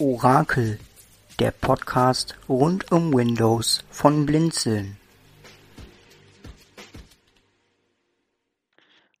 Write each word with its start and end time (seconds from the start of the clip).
Orakel, 0.00 0.80
der 1.38 1.52
Podcast 1.52 2.36
rund 2.48 2.90
um 2.90 3.14
Windows 3.14 3.84
von 3.92 4.26
Blinzeln. 4.26 4.96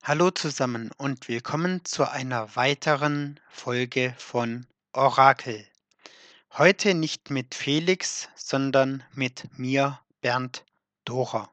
Hallo 0.02 0.32
zusammen 0.32 0.90
und 0.96 1.28
willkommen 1.28 1.84
zu 1.84 2.10
einer 2.10 2.56
weiteren 2.56 3.38
Folge 3.50 4.16
von 4.18 4.66
Orakel. 4.92 5.64
Heute 6.58 6.94
nicht 6.94 7.30
mit 7.30 7.54
Felix, 7.54 8.28
sondern 8.34 9.04
mit 9.12 9.56
mir, 9.56 10.00
Bernd 10.22 10.64
Dorer. 11.04 11.50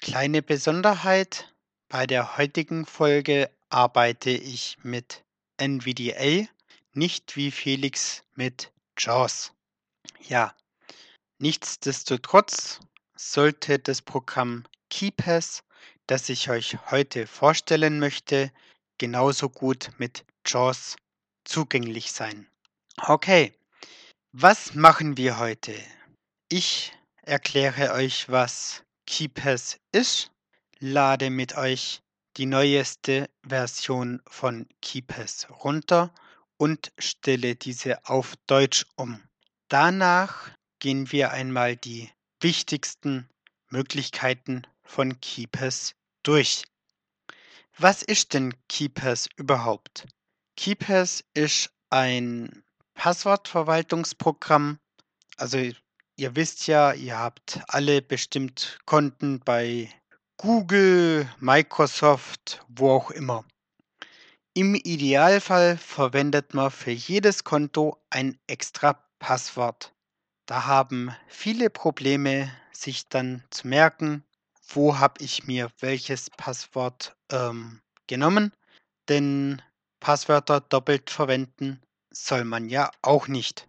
Kleine 0.00 0.40
Besonderheit, 0.40 1.52
bei 1.88 2.06
der 2.06 2.36
heutigen 2.38 2.86
Folge 2.86 3.50
arbeite 3.70 4.30
ich 4.30 4.78
mit 4.84 5.24
NVDA, 5.56 6.46
nicht 6.94 7.36
wie 7.36 7.50
Felix 7.50 8.22
mit 8.34 8.72
JAWS. 8.98 9.52
Ja, 10.20 10.54
nichtsdestotrotz 11.38 12.80
sollte 13.16 13.78
das 13.78 14.02
Programm 14.02 14.64
KeyPass, 14.90 15.62
das 16.06 16.28
ich 16.28 16.50
euch 16.50 16.78
heute 16.90 17.26
vorstellen 17.26 17.98
möchte, 17.98 18.52
genauso 18.98 19.48
gut 19.48 19.90
mit 19.98 20.24
JAWS 20.46 20.96
zugänglich 21.44 22.12
sein. 22.12 22.48
Okay, 22.98 23.52
was 24.32 24.74
machen 24.74 25.16
wir 25.16 25.38
heute? 25.38 25.74
Ich 26.48 26.92
erkläre 27.22 27.92
euch, 27.92 28.28
was 28.28 28.82
KeyPass 29.06 29.78
ist, 29.92 30.30
lade 30.78 31.30
mit 31.30 31.56
euch 31.56 32.02
die 32.36 32.46
neueste 32.46 33.28
Version 33.46 34.22
von 34.26 34.66
KeyPass 34.80 35.48
runter 35.50 36.12
und 36.62 36.92
stelle 36.96 37.56
diese 37.56 38.06
auf 38.06 38.36
Deutsch 38.46 38.86
um. 38.94 39.20
Danach 39.66 40.48
gehen 40.78 41.10
wir 41.10 41.32
einmal 41.32 41.74
die 41.74 42.08
wichtigsten 42.40 43.28
Möglichkeiten 43.70 44.62
von 44.84 45.20
KeyPass 45.20 45.96
durch. 46.22 46.62
Was 47.78 48.02
ist 48.02 48.32
denn 48.32 48.54
KeyPass 48.68 49.28
überhaupt? 49.34 50.06
KeyPass 50.56 51.24
ist 51.34 51.72
ein 51.90 52.62
Passwortverwaltungsprogramm. 52.94 54.78
Also 55.38 55.58
ihr 56.14 56.36
wisst 56.36 56.68
ja, 56.68 56.92
ihr 56.92 57.18
habt 57.18 57.58
alle 57.66 58.02
bestimmt 58.02 58.78
Konten 58.84 59.40
bei 59.40 59.90
Google, 60.36 61.28
Microsoft, 61.40 62.64
wo 62.68 62.92
auch 62.92 63.10
immer. 63.10 63.44
Im 64.54 64.74
Idealfall 64.74 65.78
verwendet 65.78 66.52
man 66.52 66.70
für 66.70 66.90
jedes 66.90 67.42
Konto 67.42 67.96
ein 68.10 68.38
extra 68.46 69.02
Passwort. 69.18 69.94
Da 70.44 70.66
haben 70.66 71.16
viele 71.26 71.70
Probleme, 71.70 72.52
sich 72.70 73.08
dann 73.08 73.42
zu 73.48 73.66
merken, 73.66 74.24
wo 74.68 74.98
habe 74.98 75.24
ich 75.24 75.46
mir 75.46 75.70
welches 75.80 76.28
Passwort 76.28 77.16
ähm, 77.30 77.80
genommen. 78.06 78.52
Denn 79.08 79.62
Passwörter 80.00 80.60
doppelt 80.60 81.08
verwenden 81.08 81.80
soll 82.10 82.44
man 82.44 82.68
ja 82.68 82.90
auch 83.00 83.28
nicht. 83.28 83.66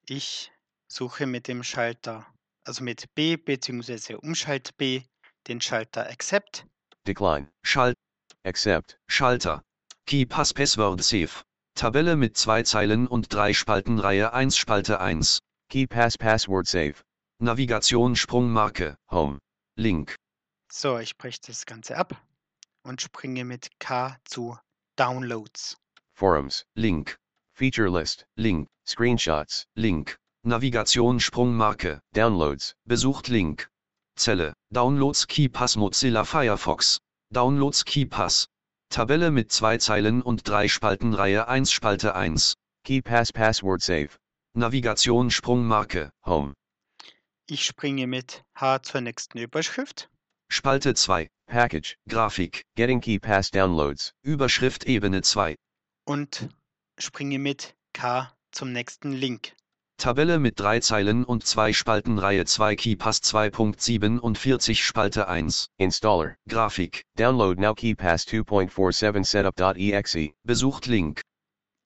Ich 0.06 0.50
suche 0.90 1.26
mit 1.26 1.46
dem 1.46 1.62
Schalter, 1.62 2.26
also 2.64 2.82
mit 2.82 3.04
B 3.14 3.36
bzw. 3.36 4.14
Umschalt 4.14 4.76
B, 4.78 5.02
den 5.46 5.60
Schalter 5.60 6.08
Accept. 6.08 6.66
Decline. 7.06 7.48
Schalt. 7.62 7.94
Accept. 8.44 8.98
Schalter. 9.06 9.62
KeyPass 10.06 10.54
Password 10.54 11.02
Safe. 11.04 11.44
Tabelle 11.74 12.16
mit 12.16 12.36
zwei 12.36 12.64
Zeilen 12.64 13.06
und 13.06 13.32
drei 13.32 13.52
Spalten 13.52 14.00
Reihe 14.00 14.32
1 14.32 14.56
Spalte 14.56 14.98
1. 14.98 15.38
Key 15.68 15.86
pass 15.86 16.18
password 16.18 16.66
save. 16.66 16.94
Navigation 17.38 18.16
Sprungmarke. 18.16 18.96
Home. 19.10 19.38
Link. 19.76 20.16
So, 20.72 20.98
ich 20.98 21.16
breche 21.16 21.38
das 21.46 21.66
Ganze 21.66 21.96
ab 21.96 22.20
und 22.82 23.00
springe 23.00 23.44
mit 23.44 23.70
K 23.78 24.16
zu 24.24 24.58
Downloads. 24.96 25.76
Forums. 26.14 26.64
Link. 26.74 27.18
Feature 27.54 27.90
list. 27.90 28.26
Link. 28.36 28.68
Screenshots. 28.86 29.66
Link. 29.76 30.18
Navigation 30.44 31.20
Sprungmarke. 31.20 32.00
Downloads. 32.14 32.74
Besucht 32.84 33.28
Link. 33.28 33.68
Zelle. 34.16 34.54
Downloads 34.72 35.26
KeyPass 35.26 35.76
Mozilla 35.76 36.24
Firefox. 36.24 37.00
Downloads 37.32 37.84
KeyPass. 37.84 38.48
Tabelle 38.90 39.30
mit 39.30 39.52
zwei 39.52 39.76
Zeilen 39.76 40.22
und 40.22 40.48
drei 40.48 40.66
Spalten 40.66 41.12
Reihe 41.12 41.46
1 41.46 41.70
Spalte 41.70 42.14
1. 42.14 42.54
Key 42.84 43.02
pass 43.02 43.32
password 43.32 43.82
save. 43.82 44.08
Navigation 44.54 45.30
Sprungmarke. 45.30 46.10
Home. 46.24 46.54
Ich 47.46 47.66
springe 47.66 48.06
mit 48.06 48.42
H 48.54 48.82
zur 48.82 49.02
nächsten 49.02 49.38
Überschrift. 49.38 50.08
Spalte 50.50 50.94
2. 50.94 51.28
Package. 51.46 51.96
Grafik. 52.08 52.64
Getting 52.74 53.00
key 53.00 53.18
pass 53.18 53.50
downloads. 53.50 54.12
Überschrift 54.22 54.84
Ebene 54.84 55.22
2. 55.22 55.56
und 56.04 56.48
springe 56.98 57.38
mit 57.38 57.74
K 57.92 58.32
zum 58.50 58.72
nächsten 58.72 59.12
Link. 59.12 59.54
Tabelle 59.98 60.38
mit 60.38 60.58
drei 60.58 60.80
Zeilen 60.80 61.24
und 61.24 61.44
zwei 61.44 61.72
Spalten 61.72 62.18
Reihe 62.18 62.44
2 62.44 62.76
KeyPass 62.76 63.20
2.47 63.22 64.76
Spalte 64.76 65.28
1. 65.28 65.70
Installer. 65.76 66.36
Grafik. 66.48 67.04
Download 67.16 67.60
now 67.60 67.74
key 67.74 67.94
pass 67.94 68.26
2.47 68.26 69.24
setup.exe. 69.24 70.30
Besucht 70.44 70.86
Link. 70.86 71.20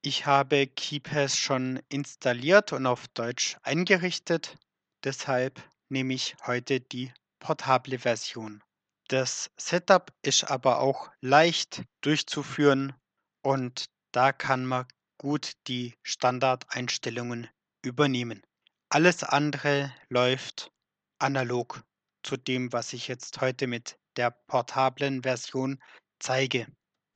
Ich 0.03 0.26
habe 0.26 0.67
KeyPass 0.67 1.37
schon 1.37 1.81
installiert 1.88 2.73
und 2.73 2.87
auf 2.87 3.09
Deutsch 3.09 3.56
eingerichtet. 3.62 4.56
Deshalb 5.05 5.62
nehme 5.88 6.14
ich 6.14 6.37
heute 6.47 6.81
die 6.81 7.12
portable 7.43 7.99
Version. 7.99 8.62
Das 9.09 9.50
Setup 9.59 10.12
ist 10.23 10.44
aber 10.44 10.79
auch 10.79 11.11
leicht 11.21 11.83
durchzuführen 12.00 12.94
und 13.43 13.87
da 14.12 14.33
kann 14.33 14.65
man 14.65 14.87
gut 15.19 15.53
die 15.67 15.94
Standardeinstellungen 16.03 17.49
übernehmen. 17.85 18.43
Alles 18.89 19.25
andere 19.25 19.93
läuft 20.09 20.71
analog 21.19 21.83
zu 22.23 22.37
dem, 22.37 22.73
was 22.73 22.93
ich 22.93 23.09
jetzt 23.09 23.41
heute 23.41 23.67
mit 23.67 23.99
der 24.17 24.31
portablen 24.31 25.23
Version 25.23 25.83
zeige. 26.21 26.67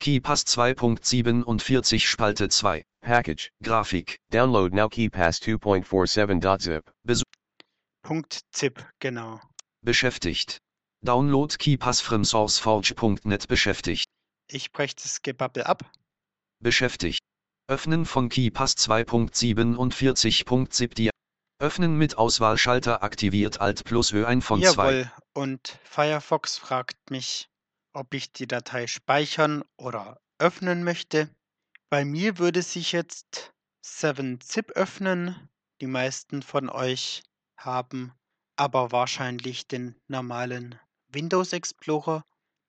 KeyPass 0.00 0.44
2.47 0.46 2.00
Spalte 2.00 2.48
2. 2.48 2.84
Package. 3.00 3.50
Grafik. 3.62 4.18
Download 4.32 4.74
now 4.74 4.88
key 4.88 5.08
pass 5.08 5.40
2.47.zip. 5.40 6.82
Punkt 8.02 8.40
ZIP, 8.52 8.84
genau. 8.98 9.40
Beschäftigt. 9.86 10.58
Download 11.04 11.56
KeyPass 11.56 12.00
from 12.00 12.24
sourceforge.net 12.24 13.46
beschäftigt. 13.46 14.06
Ich 14.50 14.72
breche 14.72 14.96
das 14.96 15.22
Gebabbel 15.22 15.62
ab. 15.62 15.88
Beschäftigt. 16.58 17.20
Öffnen 17.68 18.04
von 18.04 18.28
KeyPass 18.28 18.76
2.47.7 18.78 20.94
die 20.94 21.10
Öffnen 21.60 21.96
mit 21.96 22.18
Auswahlschalter 22.18 23.04
aktiviert 23.04 23.60
Alt 23.60 23.84
plus 23.84 24.10
Ö 24.10 24.26
ein 24.26 24.42
von 24.42 24.60
2. 24.60 24.64
Jawohl. 24.64 25.12
Und 25.34 25.78
Firefox 25.84 26.58
fragt 26.58 27.12
mich, 27.12 27.48
ob 27.92 28.12
ich 28.12 28.32
die 28.32 28.48
Datei 28.48 28.88
speichern 28.88 29.62
oder 29.76 30.18
öffnen 30.40 30.82
möchte. 30.82 31.30
Bei 31.90 32.04
mir 32.04 32.38
würde 32.38 32.62
sich 32.62 32.90
jetzt 32.90 33.52
7-Zip 33.84 34.72
öffnen. 34.72 35.48
Die 35.80 35.86
meisten 35.86 36.42
von 36.42 36.70
euch 36.70 37.22
haben 37.56 38.12
aber 38.56 38.92
wahrscheinlich 38.92 39.68
den 39.68 39.94
normalen 40.08 40.78
Windows 41.08 41.52
Explorer. 41.52 42.24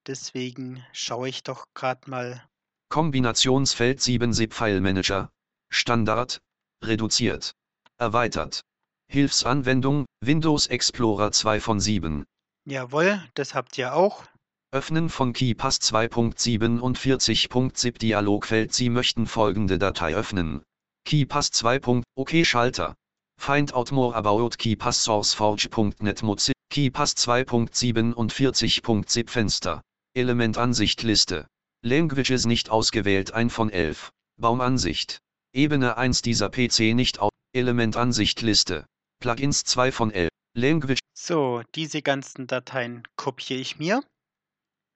Deswegen 0.05 0.83
schaue 0.93 1.29
ich 1.29 1.43
doch 1.43 1.65
gerade 1.73 2.09
mal. 2.09 2.43
Kombinationsfeld 2.89 4.01
7 4.01 4.33
SIP 4.33 4.53
File 4.53 4.81
Manager. 4.81 5.29
Standard. 5.69 6.41
Reduziert. 6.83 7.53
Erweitert. 7.97 8.61
Hilfsanwendung 9.09 10.05
Windows 10.21 10.67
Explorer 10.67 11.31
2 11.31 11.59
von 11.59 11.79
7. 11.79 12.25
Jawohl, 12.65 13.23
das 13.33 13.55
habt 13.55 13.77
ihr 13.77 13.93
auch. 13.93 14.25
Öffnen 14.71 15.09
von 15.09 15.31
KeyPass 15.31 15.79
2.47.zip 15.79 17.99
Dialogfeld 17.99 18.73
Sie 18.73 18.89
möchten 18.89 19.25
folgende 19.25 19.79
Datei 19.79 20.13
öffnen. 20.13 20.61
KeyPass 21.05 21.51
2. 21.51 22.01
OK 22.15 22.45
Schalter. 22.45 22.95
Find 23.37 23.73
out 23.73 23.91
more 23.91 24.15
about 24.15 24.57
KeyPass 24.57 25.03
SourceForge.net 25.03 26.23
Mozilla 26.23 26.53
KeyPass 26.69 27.15
2.47.zip 27.15 29.29
Fenster. 29.29 29.81
Elementansicht 30.13 31.03
Liste. 31.03 31.47
Languages 31.81 32.45
nicht 32.45 32.69
ausgewählt 32.69 33.31
1 33.31 33.53
von 33.53 33.69
11. 33.69 34.11
Baumansicht. 34.39 35.19
Ebene 35.53 35.97
1 35.97 36.21
dieser 36.21 36.49
PC 36.49 36.93
nicht 36.93 37.19
aus. 37.19 37.31
Elementansicht 37.53 38.41
Liste. 38.41 38.85
Plugins 39.19 39.63
2 39.63 39.91
von 39.91 40.11
11. 40.11 40.29
Language. 40.55 40.99
So, 41.17 41.63
diese 41.73 42.01
ganzen 42.01 42.47
Dateien 42.47 43.07
kopiere 43.15 43.59
ich 43.59 43.79
mir. 43.79 44.03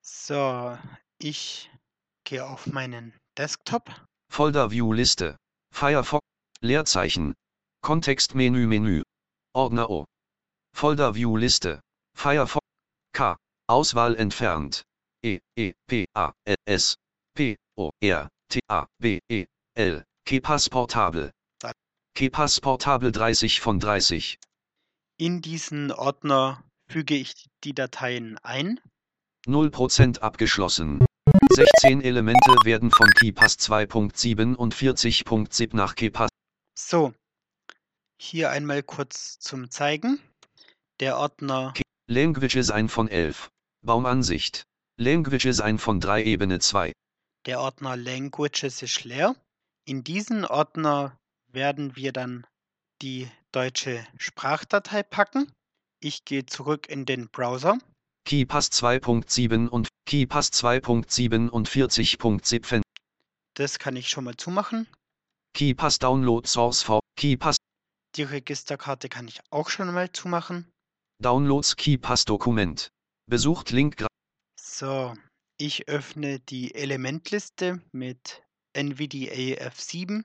So, 0.02 0.78
ich 1.18 1.72
gehe 2.26 2.46
auf 2.46 2.68
meinen 2.68 3.14
Desktop. 3.38 3.90
Folder 4.30 4.72
View 4.72 4.94
Liste. 4.94 5.38
Firefox. 5.74 6.22
Leerzeichen. 6.60 7.34
Kontextmenü 7.82 8.68
Menü. 8.68 9.04
Ordner 9.54 9.90
O. 9.90 10.06
Folder 10.74 11.16
View 11.16 11.42
Liste. 11.42 11.82
Firefox. 12.16 12.62
K. 13.14 13.38
Auswahl 13.68 14.16
entfernt. 14.16 14.84
E, 15.24 15.40
E, 15.58 15.74
P, 15.88 16.06
A, 16.16 16.32
L, 16.46 16.56
S, 16.66 16.96
P, 17.36 17.56
O, 17.78 17.92
R, 18.02 18.30
T, 18.50 18.60
A, 18.70 18.88
B, 19.00 19.20
E, 19.30 19.46
L. 19.76 20.04
KeePass 20.26 20.70
Portable. 20.70 21.32
KeePass 22.16 22.60
Portable 22.60 23.12
30 23.12 23.62
von 23.62 23.80
30. 23.80 24.38
In 25.18 25.42
diesen 25.42 25.92
Ordner 25.92 26.64
füge 26.90 27.16
ich 27.16 27.48
die 27.64 27.74
Dateien 27.74 28.38
ein. 28.44 28.80
0% 29.48 30.20
abgeschlossen. 30.20 31.06
16 31.54 32.02
Elemente 32.02 32.52
werden 32.64 32.92
von 32.92 33.10
KeePass 33.12 33.58
2.47.zip 33.60 35.74
nach 35.74 35.96
KeePass. 35.96 36.30
So, 36.78 37.14
hier 38.24 38.52
einmal 38.52 38.84
kurz 38.84 39.40
zum 39.40 39.72
Zeigen. 39.72 40.22
Der 41.00 41.18
Ordner 41.18 41.74
Languages 42.08 42.70
ein 42.70 42.88
von 42.88 43.08
11. 43.08 43.50
Baumansicht. 43.84 44.62
Languages 44.98 45.60
ein 45.60 45.80
von 45.80 46.00
3 46.00 46.24
Ebene 46.26 46.60
2. 46.60 46.92
Der 47.48 47.60
Ordner 47.60 47.98
Languages 47.98 48.84
ist 48.84 49.04
leer. 49.04 49.36
In 49.86 50.04
diesen 50.04 50.46
Ordner 50.46 51.18
werden 51.48 51.96
wir 51.96 52.12
dann 52.12 52.46
die 53.02 53.28
deutsche 53.52 54.06
Sprachdatei 54.20 55.02
packen. 55.02 55.52
Ich 56.00 56.24
gehe 56.24 56.46
zurück 56.46 56.88
in 56.90 57.06
den 57.06 57.28
Browser. 57.30 57.80
KeePass 58.26 58.70
2.7 58.72 59.68
und 59.68 59.88
KeePass 60.06 60.52
2.47.zip 60.52 62.66
Fen- 62.68 62.84
Das 63.56 63.80
kann 63.80 63.96
ich 63.96 64.10
schon 64.10 64.26
mal 64.26 64.38
zumachen. 64.38 64.86
KeePass 65.54 65.98
Download 65.98 66.48
Source 66.48 66.84
for 66.84 67.00
KeePass 67.18 67.58
Die 68.16 68.24
Registerkarte 68.24 69.08
kann 69.08 69.28
ich 69.28 69.40
auch 69.52 69.70
schon 69.70 69.94
mal 69.94 70.12
zumachen. 70.12 70.70
Downloads 71.22 71.78
KeePass 71.78 72.26
Dokument. 72.26 72.92
Besucht 73.26 73.72
Link 73.72 74.06
So, 74.60 75.14
ich 75.58 75.88
öffne 75.88 76.40
die 76.40 76.76
Elementliste 76.76 77.82
mit 77.94 78.44
NVDA 78.74 79.66
F7. 79.70 80.24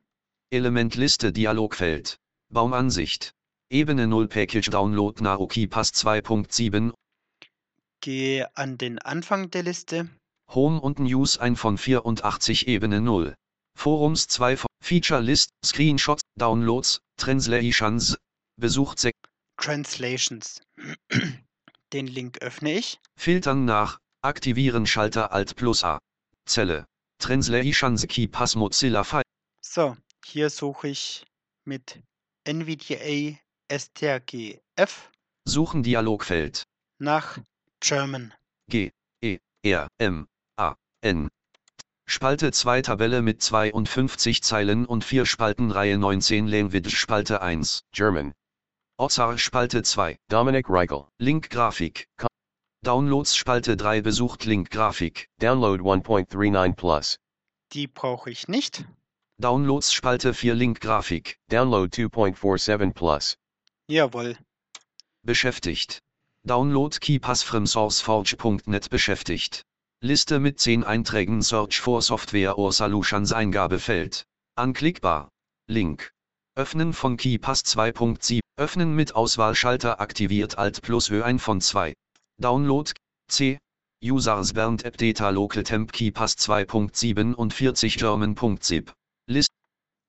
Elementliste 0.50 1.32
Dialogfeld. 1.32 2.16
Baumansicht. 2.52 3.30
Ebene 3.70 4.06
0 4.08 4.28
Package 4.28 4.70
Download 4.70 5.22
Nao 5.22 5.46
KeePass 5.46 5.92
2.7 5.92 6.92
Gehe 8.00 8.56
an 8.56 8.78
den 8.78 8.98
Anfang 8.98 9.50
der 9.50 9.62
Liste. 9.62 10.08
Home 10.50 10.80
und 10.80 10.98
News 10.98 11.38
ein 11.38 11.54
von 11.54 11.78
84 11.78 12.66
Ebene 12.66 13.00
0. 13.00 13.34
Forums 13.76 14.26
2 14.28 14.56
von 14.56 14.68
Feature 14.86 15.20
List, 15.20 15.50
Screenshots, 15.64 16.20
Downloads, 16.38 17.00
Translations. 17.16 18.16
Besucht 18.56 19.00
6. 19.00 19.18
Translations. 19.56 20.62
Den 21.92 22.06
Link 22.06 22.38
öffne 22.40 22.74
ich. 22.74 23.00
Filtern 23.18 23.64
nach. 23.64 23.98
Aktivieren 24.22 24.86
Schalter 24.86 25.32
Alt 25.32 25.56
plus 25.56 25.82
A. 25.82 25.98
Zelle. 26.48 26.86
Translations 27.18 28.06
KeePass 28.06 28.54
Mozilla 28.54 29.02
File. 29.02 29.24
So, 29.60 29.96
hier 30.24 30.50
suche 30.50 30.86
ich 30.86 31.24
mit 31.64 32.00
NVDA 32.44 33.36
strgf 33.68 35.10
Suchen 35.48 35.82
Dialogfeld. 35.82 36.62
nach 37.00 37.38
German. 37.80 38.32
G, 38.70 38.92
E, 39.20 39.38
R, 39.64 39.88
M, 39.98 40.28
A, 40.56 40.76
N. 41.00 41.28
Spalte 42.16 42.50
2 42.50 42.80
Tabelle 42.80 43.20
mit 43.20 43.42
52 43.42 44.42
Zeilen 44.42 44.86
und 44.86 45.04
4 45.04 45.26
Spalten 45.26 45.70
Reihe 45.70 45.98
19 45.98 46.46
Language 46.46 46.96
Spalte 46.96 47.42
1. 47.42 47.84
German. 47.92 48.32
Ozar 48.96 49.36
Spalte 49.36 49.82
2. 49.82 50.16
Dominic 50.28 50.70
Reichel. 50.70 51.08
Link 51.18 51.50
Grafik. 51.50 52.08
Downloads 52.82 53.36
Spalte 53.36 53.76
3 53.76 54.00
besucht 54.00 54.46
Link 54.46 54.70
Grafik. 54.70 55.28
Download 55.40 55.82
1.39 55.82 56.74
plus. 56.74 57.18
Die 57.74 57.86
brauche 57.86 58.30
ich 58.30 58.48
nicht. 58.48 58.86
Downloads 59.36 59.92
Spalte 59.92 60.32
4 60.32 60.54
Link 60.54 60.80
Grafik. 60.80 61.36
Download 61.50 61.94
2.47 61.94 62.94
plus. 62.94 63.36
Jawohl. 63.88 64.38
Beschäftigt. 65.22 66.02
Download 66.44 66.98
KeyPass 66.98 67.42
from 67.42 67.66
SourceForge.net 67.66 68.88
beschäftigt. 68.88 69.66
Liste 70.06 70.38
mit 70.38 70.60
10 70.60 70.84
Einträgen 70.84 71.42
Search 71.42 71.80
for 71.80 72.00
Software 72.00 72.56
or 72.58 72.72
Solutions 72.72 73.32
Eingabefeld. 73.32 74.24
Anklickbar. 74.54 75.30
Link. 75.66 76.12
Öffnen 76.54 76.92
von 76.92 77.16
KeyPass 77.16 77.64
2.7. 77.64 78.38
Öffnen 78.56 78.94
mit 78.94 79.16
Auswahlschalter 79.16 79.98
aktiviert 80.00 80.58
Alt 80.58 80.80
plus 80.82 81.10
Ö 81.10 81.24
ein 81.24 81.40
von 81.40 81.60
2. 81.60 81.92
Download. 82.40 82.92
C. 83.28 83.58
Users 84.00 84.52
Bernd 84.52 84.84
App 84.84 84.96
Data 84.96 85.30
Local 85.30 85.64
Temp 85.64 85.92
KeyPass 85.92 86.36
2.47 86.36 87.98
German.zip. 87.98 88.92
List. 89.28 89.50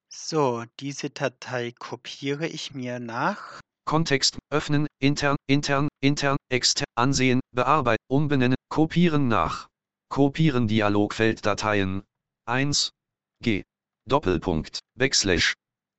So, 0.10 0.63
diese 0.80 1.10
Datei 1.10 1.74
kopiere 1.80 2.46
ich 2.46 2.75
mir 2.75 3.00
nach. 3.00 3.62
Kontext, 3.86 4.38
öffnen, 4.51 4.86
intern, 5.00 5.38
intern, 5.50 5.88
intern, 6.01 6.38
extern, 6.51 6.86
ansehen, 6.96 7.39
bearbeiten, 7.51 8.04
umbenennen, 8.08 8.58
kopieren 8.70 9.27
nach. 9.27 9.68
Kopieren 10.10 10.68
Dialogfeld 10.68 11.46
Dateien. 11.46 12.04
1. 12.46 12.92
G. 13.44 13.64
Doppelpunkt, 14.08 14.80
Backslash. 14.98 15.54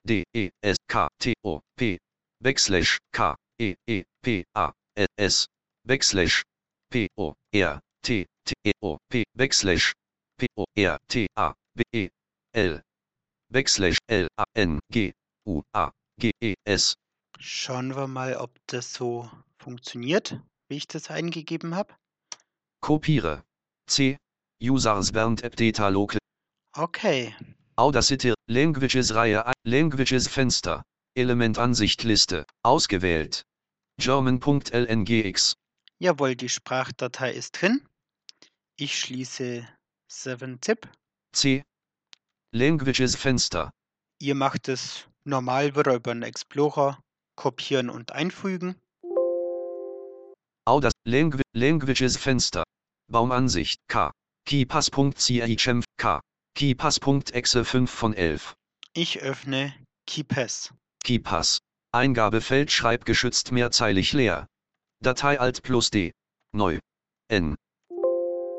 D, 0.05 0.25
E, 0.35 0.50
S, 0.62 0.77
K, 0.88 1.09
T, 1.19 1.35
O, 1.45 1.61
P. 1.77 1.99
Backslash, 2.43 2.99
K, 3.12 3.37
E, 3.61 3.75
E, 3.87 4.05
P, 4.23 4.45
A, 4.55 4.73
S, 4.95 5.07
S. 5.17 5.47
Backslash. 5.87 6.43
P, 6.91 7.09
O, 7.19 7.35
R, 7.53 7.81
T, 8.03 8.27
T, 8.47 8.55
E, 8.65 8.73
O, 8.81 8.97
P. 9.11 9.25
Backslash. 9.37 9.93
P, 10.38 10.47
O, 10.57 10.65
R, 10.75 10.97
T, 11.09 11.27
A, 11.37 11.53
B, 11.75 11.83
E, 11.93 12.09
L. 12.55 12.81
Backslash, 13.50 13.99
L, 14.09 14.29
A, 14.38 14.45
N, 14.55 14.81
G, 14.91 15.12
U, 15.47 15.62
A, 15.75 15.91
G, 16.19 16.33
E, 16.41 16.55
S. 16.65 16.95
Schauen 17.38 17.95
wir 17.95 18.07
mal, 18.07 18.37
ob 18.37 18.57
das 18.67 18.95
so 18.95 19.31
funktioniert, 19.59 20.41
wie 20.69 20.77
ich 20.77 20.87
das 20.87 21.11
eingegeben 21.11 21.75
habe. 21.75 21.95
Kopiere. 22.81 23.45
C. 23.88 24.16
Users 24.61 25.12
Bernd 25.12 25.42
App 25.42 25.57
Data 25.57 25.88
Local. 25.88 26.18
Okay. 26.76 27.35
Audacity. 27.76 28.35
Languages 28.49 29.14
Reihe. 29.14 29.52
Languages 29.64 30.28
Fenster. 30.28 30.83
Element 31.16 31.59
Ansicht 31.59 32.04
Liste. 32.04 32.45
Ausgewählt. 32.62 33.42
German.lngx. 34.00 35.54
Jawohl, 35.99 36.37
die 36.37 36.49
Sprachdatei 36.49 37.33
ist 37.33 37.61
drin. 37.61 37.85
Ich 38.76 38.99
schließe 38.99 39.66
7-Zip. 40.11 40.88
C. 41.33 41.64
Languages 42.54 43.16
Fenster. 43.16 43.71
Ihr 44.21 44.35
macht 44.35 44.68
es 44.68 45.07
normal 45.25 45.75
wieder 45.76 45.95
über 45.95 46.14
den 46.14 46.23
Explorer 46.23 46.99
kopieren 47.37 47.90
und 47.90 48.12
einfügen. 48.12 48.76
Audas 50.64 50.92
Langu 51.07 51.40
Languages 51.54 52.16
Fenster. 52.16 52.64
Baumansicht 53.11 53.81
K. 53.88 54.12
KeyPass.chmf 54.45 55.85
K. 55.97 56.21
KeyPass.exe 56.55 57.65
5 57.65 57.91
von 57.91 58.12
11. 58.12 58.55
Ich 58.93 59.21
öffne 59.23 59.75
KeyPass. 60.07 60.75
KeyPass. 61.05 61.61
Eingabefeld 61.91 62.71
schreibgeschützt 62.71 63.50
mehrzeilig 63.50 64.12
leer. 64.12 64.47
Datei 65.00 65.41
Alt 65.41 65.62
plus 65.62 65.91
D. 65.91 66.12
Neu. 66.53 66.81
N. 67.29 67.57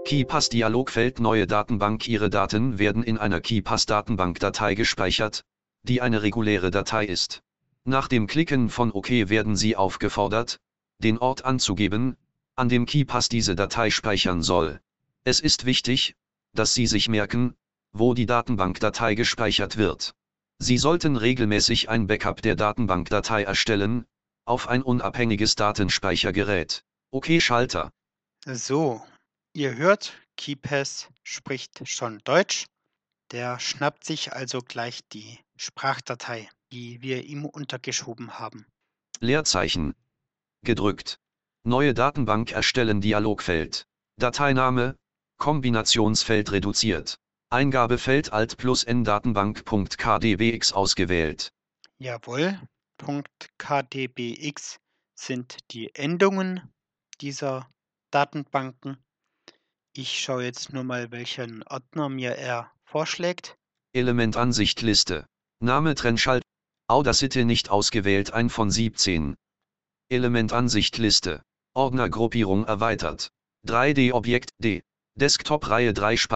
KeyPass 0.06 0.50
Dialogfeld 0.50 1.20
Neue 1.20 1.46
Datenbank 1.46 2.08
Ihre 2.08 2.32
Daten 2.32 2.80
werden 2.80 3.04
in 3.04 3.20
einer 3.20 3.42
KeyPass 3.42 3.86
Datenbankdatei 3.86 4.74
gespeichert, 4.74 5.44
die 5.84 6.02
eine 6.02 6.24
reguläre 6.24 6.72
Datei 6.72 7.06
ist. 7.06 7.42
Nach 7.84 8.08
dem 8.08 8.26
Klicken 8.26 8.70
von 8.70 8.92
OK 8.92 9.10
werden 9.10 9.56
Sie 9.56 9.76
aufgefordert, 9.76 10.58
den 10.98 11.20
Ort 11.20 11.46
anzugeben, 11.46 12.18
an 12.60 12.70
dem 12.70 12.86
KeyPass 12.86 13.30
diese 13.30 13.56
Datei 13.56 13.90
speichern 13.90 14.44
soll. 14.44 14.82
Es 15.24 15.40
ist 15.40 15.66
wichtig, 15.66 16.16
dass 16.54 16.74
Sie 16.74 16.88
sich 16.88 17.08
merken, 17.08 17.56
wo 17.94 18.14
die 18.14 18.26
Datenbankdatei 18.26 19.16
gespeichert 19.16 19.78
wird. 19.78 20.14
Sie 20.60 20.78
sollten 20.78 21.16
regelmäßig 21.16 21.88
ein 21.90 22.08
Backup 22.08 22.42
der 22.42 22.58
Datenbankdatei 22.58 23.44
erstellen, 23.44 24.06
auf 24.46 24.68
ein 24.68 24.84
unabhängiges 24.84 25.56
Datenspeichergerät. 25.56 26.84
OK 27.12 27.40
Schalter. 27.40 27.92
So, 28.46 29.02
ihr 29.54 29.76
hört, 29.76 30.14
KeyPass 30.36 31.08
spricht 31.24 31.88
schon 31.88 32.20
Deutsch. 32.26 32.66
Der 33.32 33.60
schnappt 33.60 34.04
sich 34.04 34.34
also 34.34 34.60
gleich 34.60 35.02
die 35.14 35.40
Sprachdatei, 35.56 36.50
die 36.74 37.02
wir 37.02 37.24
ihm 37.24 37.46
untergeschoben 37.46 38.38
haben. 38.38 38.66
Leerzeichen. 39.20 39.96
Gedrückt. 40.64 41.20
Neue 41.66 41.94
Datenbank 41.94 42.52
erstellen 42.52 43.02
Dialogfeld. 43.02 43.86
Dateiname. 44.18 44.96
Kombinationsfeld 45.38 46.52
reduziert. 46.52 47.20
Eingabefeld 47.50 48.32
Alt 48.32 48.58
plus 48.58 48.84
N 48.84 49.04
Datenbank.kdbx 49.04 50.74
ausgewählt. 50.74 51.52
Jawohl. 51.98 52.60
.kdbx 53.58 54.80
sind 55.16 55.58
die 55.72 55.94
Endungen 55.96 56.62
dieser 57.22 57.70
Datenbanken. 58.12 58.98
Ich 59.94 60.20
schaue 60.20 60.44
jetzt 60.46 60.72
nur 60.74 60.84
mal, 60.84 61.12
welchen 61.12 61.64
Ordner 61.64 62.10
mir 62.10 62.36
er 62.36 62.72
vorschlägt. 62.84 63.58
Elementansicht 63.94 64.82
Liste. 64.82 65.26
Name 65.60 65.96
Trennschalt. 65.96 66.44
Audacity 66.88 67.44
nicht 67.46 67.70
ausgewählt 67.70 68.32
ein 68.32 68.50
von 68.50 68.72
17. 68.72 69.36
Elementansicht 70.10 70.98
Liste. 70.98 71.44
Ordnergruppierung 71.74 72.66
erweitert. 72.66 73.30
3D 73.68 74.14
Objekt 74.14 74.52
D. 74.60 74.82
Desktop 75.16 75.70
Reihe 75.70 75.94
3 75.94 76.14
Sp 76.18 76.36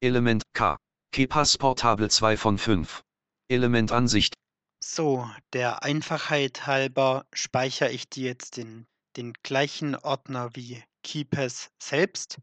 Element 0.00 0.42
K. 0.52 0.76
KeyPass 1.12 1.56
Portable 1.56 2.10
2 2.10 2.36
von 2.36 2.58
5. 2.58 3.02
Elementansicht. 3.48 4.34
So, 4.82 5.30
der 5.52 5.82
Einfachheit 5.82 6.66
halber 6.66 7.26
speichere 7.32 7.90
ich 7.90 8.08
die 8.08 8.22
jetzt 8.22 8.58
in 8.58 8.86
den 9.16 9.32
gleichen 9.42 9.94
Ordner 9.94 10.50
wie 10.54 10.82
KeyPass 11.02 11.68
selbst. 11.82 12.38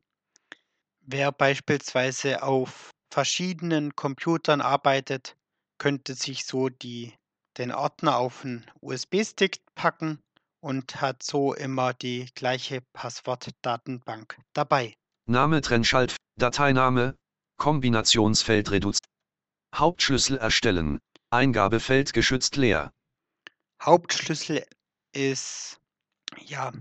Wer 1.01 1.31
beispielsweise 1.31 2.41
auf 2.43 2.91
verschiedenen 3.11 3.95
Computern 3.95 4.61
arbeitet, 4.61 5.35
könnte 5.77 6.15
sich 6.15 6.45
so 6.45 6.69
die, 6.69 7.13
den 7.57 7.71
Ordner 7.71 8.17
auf 8.17 8.45
einen 8.45 8.65
USB-Stick 8.79 9.59
packen 9.75 10.19
und 10.61 11.01
hat 11.01 11.23
so 11.23 11.53
immer 11.53 11.93
die 11.93 12.29
gleiche 12.35 12.81
Passwortdatenbank 12.93 14.37
dabei. 14.53 14.95
Name 15.25 15.61
Trennschalt. 15.61 16.15
Dateiname. 16.37 17.15
Kombinationsfeld 17.57 18.71
reduziert. 18.71 19.05
Hauptschlüssel 19.75 20.37
erstellen. 20.37 20.99
Eingabefeld 21.29 22.13
geschützt 22.13 22.55
leer. 22.55 22.91
Hauptschlüssel 23.81 24.65
ist 25.13 25.79
ja 26.39 26.71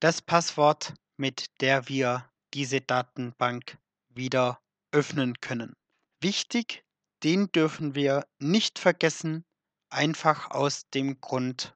das 0.00 0.22
Passwort, 0.22 0.94
mit 1.16 1.46
der 1.60 1.88
wir 1.88 2.28
diese 2.54 2.80
Datenbank 2.80 3.78
wieder 4.08 4.60
öffnen 4.92 5.40
können. 5.40 5.74
Wichtig, 6.20 6.84
den 7.22 7.50
dürfen 7.52 7.94
wir 7.94 8.26
nicht 8.38 8.78
vergessen, 8.78 9.44
einfach 9.90 10.50
aus 10.50 10.88
dem 10.90 11.20
Grund, 11.20 11.74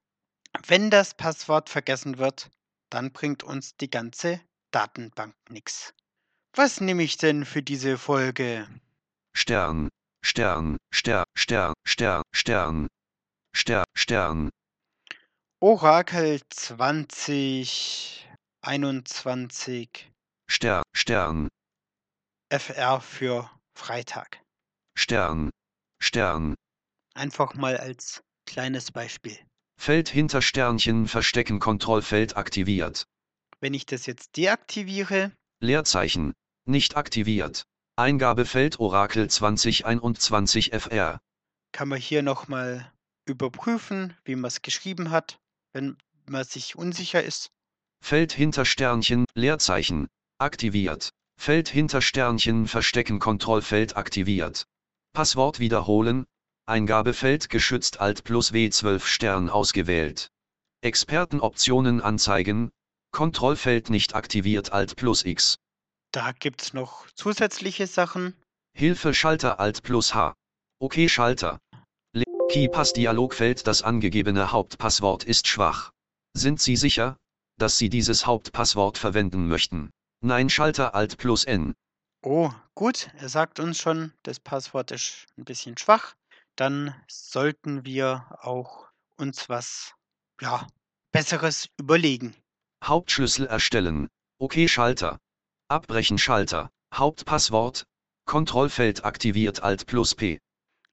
wenn 0.65 0.89
das 0.89 1.13
Passwort 1.13 1.69
vergessen 1.69 2.17
wird, 2.17 2.49
dann 2.89 3.11
bringt 3.11 3.43
uns 3.43 3.75
die 3.77 3.89
ganze 3.89 4.41
Datenbank 4.71 5.35
nichts. 5.49 5.93
Was 6.53 6.79
nehme 6.81 7.03
ich 7.03 7.17
denn 7.17 7.45
für 7.45 7.61
diese 7.61 7.97
Folge? 7.97 8.67
Stern, 9.35 9.89
Stern, 10.23 10.77
Stern, 10.91 11.25
Stern, 11.35 11.73
Stern, 11.85 12.23
Stern, 12.33 12.87
Stern, 13.53 13.83
Stern. 13.93 14.49
Orakel 15.59 16.39
2021 16.49 18.25
Stern, 20.49 20.83
Stern, 20.93 21.49
FR 22.49 23.01
für 23.01 23.51
Freitag. 23.77 24.41
Stern, 24.95 25.49
Stern. 26.01 26.55
Einfach 27.13 27.53
mal 27.55 27.77
als 27.77 28.21
kleines 28.45 28.91
Beispiel. 28.91 29.37
Feld 29.77 30.09
hinter 30.09 30.41
Sternchen 30.41 31.07
verstecken 31.07 31.59
Kontrollfeld 31.59 32.35
aktiviert. 32.35 33.07
Wenn 33.59 33.73
ich 33.73 33.85
das 33.85 34.05
jetzt 34.05 34.37
deaktiviere, 34.37 35.31
Leerzeichen. 35.59 36.33
Nicht 36.65 36.97
aktiviert. 36.97 37.65
Eingabefeld 37.95 38.79
Orakel 38.79 39.27
2021 39.27 40.71
FR. 40.71 41.19
kann 41.71 41.87
man 41.87 41.99
hier 41.99 42.21
nochmal 42.21 42.91
überprüfen, 43.25 44.15
wie 44.23 44.35
man 44.35 44.49
es 44.49 44.61
geschrieben 44.61 45.09
hat, 45.09 45.39
wenn 45.73 45.97
man 46.27 46.43
sich 46.43 46.75
unsicher 46.75 47.23
ist. 47.23 47.49
Feld 48.03 48.33
hinter 48.33 48.65
Sternchen, 48.65 49.25
Leerzeichen. 49.33 50.07
Aktiviert. 50.37 51.09
Feld 51.39 51.69
hinter 51.69 52.01
Sternchen 52.01 52.67
verstecken 52.67 53.17
Kontrollfeld 53.17 53.97
aktiviert. 53.97 54.67
Passwort 55.13 55.59
wiederholen. 55.59 56.25
Eingabefeld 56.69 57.49
geschützt 57.49 58.01
Alt 58.01 58.25
plus 58.25 58.51
W12 58.51 58.99
Stern 59.05 59.49
ausgewählt. 59.49 60.27
Expertenoptionen 60.81 62.01
anzeigen. 62.01 62.71
Kontrollfeld 63.11 63.89
nicht 63.89 64.15
aktiviert 64.15 64.73
Alt 64.73 64.97
plus 64.97 65.23
X. 65.23 65.59
Da 66.11 66.33
gibt 66.33 66.61
es 66.61 66.73
noch 66.73 67.09
zusätzliche 67.11 67.87
Sachen. 67.87 68.35
Hilfe 68.73 69.13
Schalter 69.13 69.61
Alt 69.61 69.81
plus 69.81 70.13
H. 70.13 70.33
OK 70.79 71.09
Schalter. 71.09 71.57
Le 72.13 72.25
KeyPass 72.49 72.91
Dialogfeld 72.91 73.65
Das 73.65 73.81
angegebene 73.81 74.51
Hauptpasswort 74.51 75.23
ist 75.23 75.47
schwach. 75.47 75.91
Sind 76.33 76.59
Sie 76.59 76.75
sicher, 76.75 77.15
dass 77.57 77.77
Sie 77.77 77.87
dieses 77.87 78.25
Hauptpasswort 78.25 78.97
verwenden 78.97 79.47
möchten? 79.47 79.89
Nein 80.19 80.49
Schalter 80.49 80.95
Alt 80.95 81.17
plus 81.17 81.45
N. 81.45 81.75
Oh, 82.23 82.51
gut, 82.75 83.09
er 83.19 83.29
sagt 83.29 83.61
uns 83.61 83.77
schon, 83.79 84.11
das 84.23 84.41
Passwort 84.41 84.91
ist 84.91 85.27
ein 85.37 85.45
bisschen 85.45 85.77
schwach. 85.77 86.13
Dann 86.57 86.93
sollten 87.07 87.85
wir 87.85 88.25
auch 88.41 88.87
uns 89.15 89.47
was, 89.47 89.93
ja, 90.41 90.67
Besseres 91.11 91.69
überlegen. 91.79 92.35
Hauptschlüssel 92.83 93.47
erstellen. 93.47 94.09
OK 94.39 94.67
Schalter. 94.67 95.19
Abbrechen 95.67 96.17
Schalter. 96.17 96.69
Hauptpasswort. 96.93 97.85
Kontrollfeld 98.25 99.05
aktiviert 99.05 99.61
Alt 99.63 99.85
plus 99.85 100.15
P. 100.15 100.39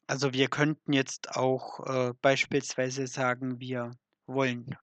Also 0.06 0.32
wir 0.34 0.48
könnten 0.48 0.92
jetzt 0.92 1.30
auch 1.30 1.80
äh, 1.86 2.12
beispielsweise 2.20 3.06
sagen, 3.06 3.58
wir 3.58 3.96
wollen 4.26 4.76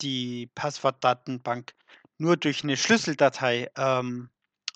die 0.00 0.48
Passwortdatenbank 0.54 1.74
nur 2.18 2.36
durch 2.38 2.64
eine 2.64 2.76
Schlüsseldatei 2.76 3.70
ähm, 3.76 4.30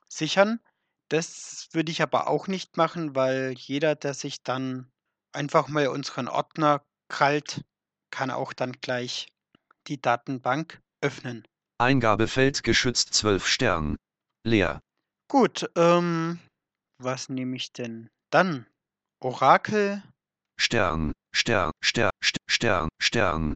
sichern. 0.08 0.60
Das 1.08 1.68
würde 1.72 1.92
ich 1.92 2.02
aber 2.02 2.28
auch 2.28 2.46
nicht 2.46 2.76
machen, 2.76 3.14
weil 3.14 3.54
jeder, 3.56 3.94
der 3.94 4.12
sich 4.14 4.42
dann 4.42 4.92
einfach 5.36 5.68
mal 5.68 5.88
unseren 5.88 6.28
Ordner 6.28 6.82
krallt, 7.08 7.62
kann 8.10 8.30
auch 8.30 8.52
dann 8.52 8.72
gleich 8.72 9.28
die 9.86 10.00
Datenbank 10.00 10.80
öffnen. 11.00 11.46
Eingabefeld 11.78 12.62
geschützt 12.62 13.14
12 13.14 13.46
Stern. 13.46 13.96
Leer. 14.44 14.80
Gut, 15.28 15.70
ähm, 15.76 16.40
was 16.98 17.28
nehme 17.28 17.56
ich 17.56 17.72
denn 17.72 18.08
dann? 18.30 18.66
Orakel, 19.20 20.02
Stern, 20.58 21.12
Stern, 21.34 21.72
Stern, 21.82 22.10
St- 22.24 22.36
Stern, 22.48 22.88
Stern, 23.00 23.54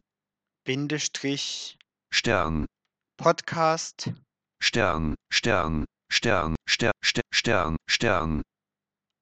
Bindestrich, 0.65 1.77
Stern, 2.13 2.65
Podcast, 3.17 4.11
Stern, 4.61 5.15
Stern, 5.33 5.85
Stern, 6.11 6.55
Stern, 6.67 6.93
Stern, 7.03 7.23
Stern, 7.33 7.77
Stern, 7.89 8.41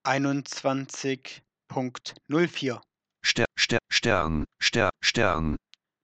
21 0.04 1.42
Stern.04. 1.72 2.82
Ster, 3.24 3.46
Ster, 3.56 3.80
Stern, 3.90 4.46
Ster, 4.62 4.90
Stern. 5.02 5.56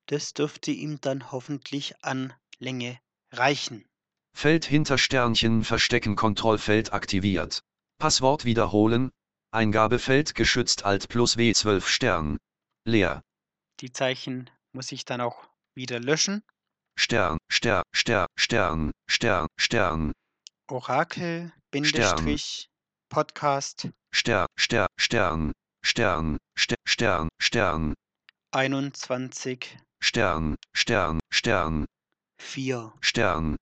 Das 0.06 0.34
dürfte 0.34 0.72
ihm 0.72 1.02
dann 1.02 1.32
hoffentlich 1.32 2.04
an 2.04 2.34
Länge 2.60 3.00
reichen. 3.32 3.86
Feld 4.34 4.66
hinter 4.66 4.98
Sternchen 4.98 5.64
verstecken 5.64 6.16
Kontrollfeld 6.16 6.94
aktiviert. 6.94 7.62
Passwort 7.98 8.46
wiederholen. 8.46 9.12
Eingabefeld 9.52 10.36
geschützt 10.36 10.86
Alt 10.86 11.10
plus 11.10 11.38
W12 11.38 11.82
Stern. 11.82 12.38
Leer. 12.86 13.24
Die 13.80 13.92
Zeichen 13.92 14.50
muss 14.72 14.92
ich 14.92 15.06
dann 15.06 15.22
auch 15.22 15.50
wieder 15.74 16.00
löschen. 16.00 16.44
Stern, 16.98 17.40
Ster, 17.52 17.84
Ster, 17.94 18.28
Stern, 18.38 18.92
Stern, 19.08 19.48
Stern, 19.58 20.12
Orakel, 20.68 21.54
Bindestrich, 21.72 22.70
Podcast 23.10 23.90
Ster, 24.14 24.48
Ster, 24.60 24.88
Stern, 24.98 25.52
Stern, 25.84 26.38
Ster, 26.58 26.76
Stern, 26.88 27.30
Stern, 27.40 27.94
21 28.52 29.78
Stern, 30.02 30.56
Stern, 30.74 31.20
Stern, 31.32 31.86
4, 32.42 32.94
Stern, 33.02 33.56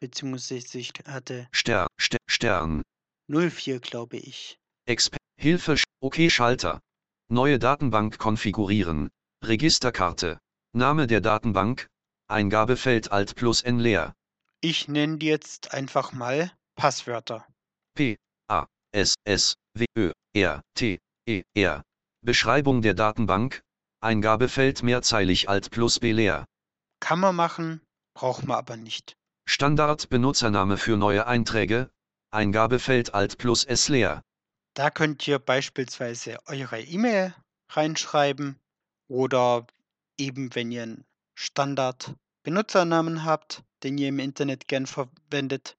beziehungsweise 0.00 0.78
ich 0.78 0.92
hatte 1.06 1.48
Stern, 1.52 1.88
Ster, 2.00 2.18
Stern, 2.28 2.82
04, 3.28 3.80
glaube 3.80 4.16
ich. 4.16 4.58
Exper 4.86 5.18
Hilfe, 5.38 5.72
Sch- 5.74 5.84
OK 6.00 6.30
Schalter. 6.30 6.80
Neue 7.28 7.58
Datenbank 7.58 8.18
konfigurieren. 8.18 9.08
Registerkarte. 9.42 10.38
Name 10.72 11.06
der 11.06 11.20
Datenbank. 11.20 11.86
Eingabefeld 12.28 13.10
Alt 13.12 13.36
plus 13.36 13.62
N 13.62 13.78
leer. 13.78 14.12
Ich 14.60 14.88
nenne 14.88 15.16
die 15.18 15.26
jetzt 15.26 15.72
einfach 15.72 16.12
mal 16.12 16.52
Passwörter. 16.76 17.46
P, 17.94 18.16
S, 18.92 19.14
S, 19.24 19.54
W, 19.74 19.84
Ö, 19.96 20.12
R, 20.34 20.62
T, 20.74 20.98
E, 21.26 21.42
R. 21.54 21.82
Beschreibung 22.22 22.82
der 22.82 22.94
Datenbank. 22.94 23.62
Eingabefeld 24.02 24.82
mehrzeilig 24.82 25.48
Alt 25.48 25.70
plus 25.70 26.00
B 26.00 26.12
leer. 26.12 26.46
Kann 27.00 27.20
man 27.20 27.36
machen, 27.36 27.80
braucht 28.14 28.46
man 28.46 28.56
aber 28.58 28.76
nicht. 28.76 29.14
Standard 29.46 30.08
Benutzername 30.08 30.76
für 30.76 30.96
neue 30.96 31.26
Einträge. 31.26 31.90
Eingabefeld 32.30 33.14
Alt 33.14 33.38
plus 33.38 33.64
S 33.64 33.88
leer. 33.88 34.22
Da 34.74 34.90
könnt 34.90 35.26
ihr 35.28 35.38
beispielsweise 35.38 36.38
eure 36.46 36.80
E-Mail 36.80 37.34
reinschreiben 37.70 38.58
oder 39.08 39.66
eben 40.18 40.54
wenn 40.54 40.70
ihr 40.70 40.84
einen 40.84 41.04
Standard-Benutzernamen 41.34 43.24
habt, 43.24 43.62
den 43.82 43.98
ihr 43.98 44.08
im 44.08 44.18
Internet 44.18 44.68
gern 44.68 44.86
verwendet. 44.86 45.76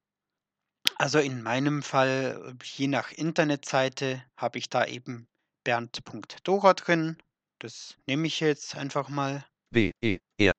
Also 1.01 1.17
in 1.17 1.41
meinem 1.41 1.81
Fall, 1.81 2.55
je 2.63 2.86
nach 2.86 3.12
Internetseite, 3.12 4.24
habe 4.38 4.60
ich 4.60 4.70
da 4.70 4.86
eben 4.86 5.27
bernd.dora 5.63 6.75
drin. 6.75 7.17
Das 7.58 7.98
nehme 8.05 8.27
ich 8.27 8.39
jetzt 8.39 8.75
einfach 8.75 9.10
mal. 9.10 9.43
B, 9.72 9.93
E, 10.03 10.20
E, 10.38 10.51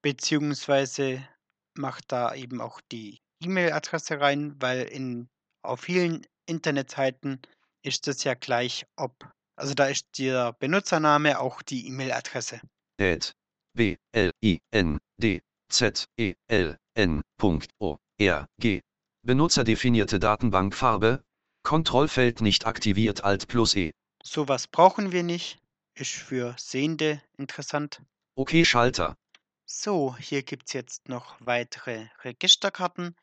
beziehungsweise 0.00 1.28
macht 1.74 2.12
da 2.12 2.32
eben 2.36 2.60
auch 2.60 2.80
die 2.92 3.18
E-Mail-Adresse 3.42 4.20
rein, 4.20 4.54
weil 4.62 4.82
in 4.82 5.28
auf 5.64 5.80
vielen 5.80 6.24
Internetseiten 6.48 7.42
ist 7.82 8.06
es 8.06 8.22
ja 8.22 8.34
gleich, 8.34 8.86
ob, 8.94 9.28
also 9.56 9.74
da 9.74 9.86
ist 9.86 10.06
der 10.18 10.52
Benutzername 10.52 11.40
auch 11.40 11.62
die 11.62 11.88
E-Mail-Adresse. 11.88 12.60
Ed. 12.98 13.34
B, 13.76 13.96
L, 14.12 14.30
I, 14.44 14.60
N, 14.70 14.98
D, 15.20 15.40
Z, 15.68 16.08
E, 16.16 16.34
L, 16.48 16.78
N, 16.94 17.22
Punkt, 17.38 17.70
O, 17.78 17.98
R, 18.18 18.48
G. 18.58 18.82
Benutzerdefinierte 19.22 20.18
Datenbankfarbe. 20.18 21.24
Kontrollfeld 21.62 22.40
nicht 22.40 22.66
aktiviert 22.66 23.24
Alt 23.24 23.48
plus 23.48 23.74
E. 23.74 23.92
Sowas 24.22 24.68
brauchen 24.68 25.10
wir 25.12 25.22
nicht, 25.22 25.58
ist 25.94 26.12
für 26.12 26.54
Sehende 26.58 27.20
interessant. 27.36 28.02
OK 28.36 28.64
Schalter. 28.64 29.16
So, 29.64 30.16
hier 30.16 30.42
gibt 30.42 30.68
es 30.68 30.72
jetzt 30.74 31.08
noch 31.08 31.36
weitere 31.40 32.06
Registerkarten. 32.22 33.16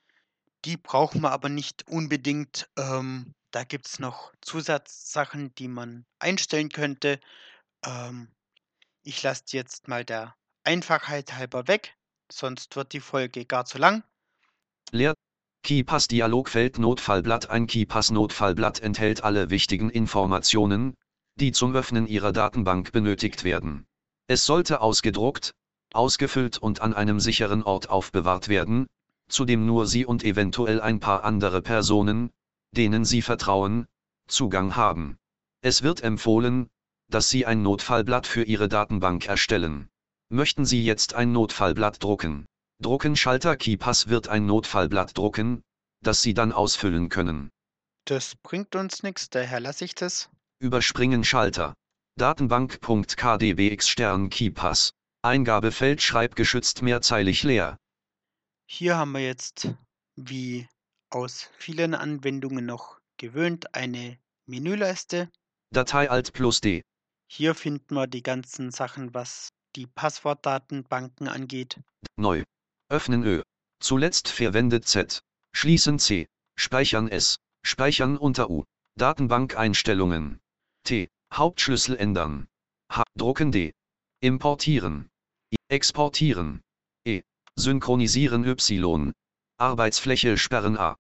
Die 0.66 0.76
brauchen 0.76 1.22
wir 1.22 1.32
aber 1.32 1.50
nicht 1.50 1.88
unbedingt. 1.88 2.70
Ähm, 2.78 3.34
da 3.52 3.64
gibt 3.64 3.88
es 3.88 4.00
noch 4.00 4.34
Zusatzsachen, 4.42 5.56
die 5.56 5.70
man 5.70 6.06
einstellen 6.20 6.70
könnte. 6.70 7.20
Ähm, 7.86 8.28
ich 9.04 9.24
lasse 9.24 9.44
die 9.46 9.56
jetzt 9.56 9.88
mal 9.88 10.04
der 10.04 10.36
Einfachheit 10.64 11.34
halber 11.34 11.68
weg, 11.68 11.96
sonst 12.38 12.76
wird 12.76 12.94
die 12.94 13.00
Folge 13.00 13.46
gar 13.46 13.66
zu 13.66 13.78
lang. 13.78 14.04
Leer. 14.92 15.14
KeyPass 15.64 16.08
Dialogfeld 16.10 16.78
Notfallblatt 16.78 17.50
Ein 17.50 17.68
KeyPass 17.68 18.12
Notfallblatt 18.12 18.82
enthält 18.82 19.24
alle 19.24 19.50
wichtigen 19.50 19.90
Informationen, 19.90 20.96
die 21.36 21.52
zum 21.52 21.74
Öffnen 21.74 22.06
Ihrer 22.06 22.34
Datenbank 22.34 22.92
benötigt 22.92 23.44
werden. 23.44 23.86
Es 24.28 24.46
sollte 24.46 24.82
ausgedruckt, 24.82 25.54
ausgefüllt 25.94 26.58
und 26.58 26.82
an 26.82 26.94
einem 26.94 27.20
sicheren 27.20 27.64
Ort 27.64 27.90
aufbewahrt 27.90 28.50
werden, 28.50 28.88
zu 29.30 29.46
dem 29.46 29.66
nur 29.66 29.88
Sie 29.88 30.06
und 30.06 30.24
eventuell 30.24 30.82
ein 30.82 31.00
paar 31.00 31.24
andere 31.24 31.62
Personen, 31.62 32.30
denen 32.72 33.06
Sie 33.06 33.22
vertrauen, 33.22 33.86
Zugang 34.28 34.76
haben. 34.76 35.18
Es 35.62 35.82
wird 35.82 36.02
empfohlen, 36.02 36.70
dass 37.10 37.30
Sie 37.30 37.46
ein 37.46 37.62
Notfallblatt 37.64 38.28
für 38.28 38.44
Ihre 38.44 38.68
Datenbank 38.68 39.28
erstellen. 39.28 39.90
Möchten 40.34 40.66
Sie 40.66 40.84
jetzt 40.84 41.14
ein 41.14 41.32
Notfallblatt 41.32 42.02
drucken? 42.02 42.48
Druckenschalter 42.82 43.56
KeyPass 43.56 44.08
wird 44.08 44.30
ein 44.30 44.48
Notfallblatt 44.48 45.16
drucken, 45.16 45.62
das 46.02 46.24
Sie 46.24 46.34
dann 46.34 46.52
ausfüllen 46.52 47.10
können. 47.10 47.52
Das 48.06 48.36
bringt 48.38 48.76
uns 48.76 49.04
nichts, 49.04 49.30
daher 49.30 49.60
lasse 49.60 49.86
ich 49.86 49.94
das. 49.94 50.32
Überspringen 50.58 51.24
Schalter. 51.24 51.76
Datenbank.kdbx 52.18 53.88
Stern 53.88 54.32
KeyPass. 54.32 54.90
Eingabefeld 55.22 56.02
schreibgeschützt 56.02 56.82
mehrzeilig 56.82 57.44
leer. 57.44 57.78
Hier 58.66 58.98
haben 58.98 59.12
wir 59.12 59.24
jetzt, 59.24 59.76
wie 60.16 60.68
aus 61.12 61.48
vielen 61.60 61.94
Anwendungen 61.94 62.66
noch 62.66 63.00
gewöhnt, 63.18 63.76
eine 63.76 64.18
Menüleiste. 64.48 65.30
Datei 65.70 66.10
Alt 66.10 66.34
plus 66.34 66.60
D. 66.60 66.82
Hier 67.28 67.54
finden 67.54 67.94
wir 67.94 68.08
die 68.08 68.24
ganzen 68.24 68.72
Sachen, 68.72 69.14
was 69.14 69.50
die 69.76 69.88
Passwortdatenbanken 69.88 71.28
angeht. 71.28 71.80
Neu. 72.16 72.44
Öffnen 72.90 73.24
Ö. 73.24 73.42
Zuletzt 73.80 74.30
verwendet 74.30 74.88
Z. 74.88 75.22
Schließen 75.56 76.00
C. 76.00 76.28
Speichern 76.56 77.08
S. 77.08 77.38
Speichern 77.66 78.18
unter 78.18 78.50
U. 78.50 78.64
Datenbankeinstellungen. 78.96 80.40
T. 80.84 81.10
Hauptschlüssel 81.34 81.98
ändern. 81.98 82.48
H. 82.92 83.04
Drucken 83.18 83.52
D. 83.52 83.74
Importieren. 84.22 85.10
I. 85.52 85.58
Exportieren. 85.70 86.62
E. 87.06 87.22
Synchronisieren 87.56 88.46
Y. 88.46 89.14
Arbeitsfläche 89.58 90.38
sperren 90.38 90.78
A. 90.78 90.96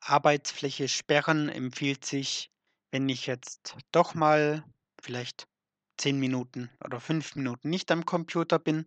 Arbeitsfläche 0.00 0.88
sperren 0.88 1.48
empfiehlt 1.48 2.04
sich, 2.04 2.50
wenn 2.90 3.08
ich 3.08 3.26
jetzt 3.26 3.76
doch 3.92 4.14
mal 4.14 4.64
vielleicht 5.00 5.46
10 5.98 6.18
Minuten 6.18 6.70
oder 6.84 7.00
5 7.00 7.36
Minuten 7.36 7.70
nicht 7.70 7.90
am 7.90 8.04
Computer 8.04 8.58
bin. 8.58 8.86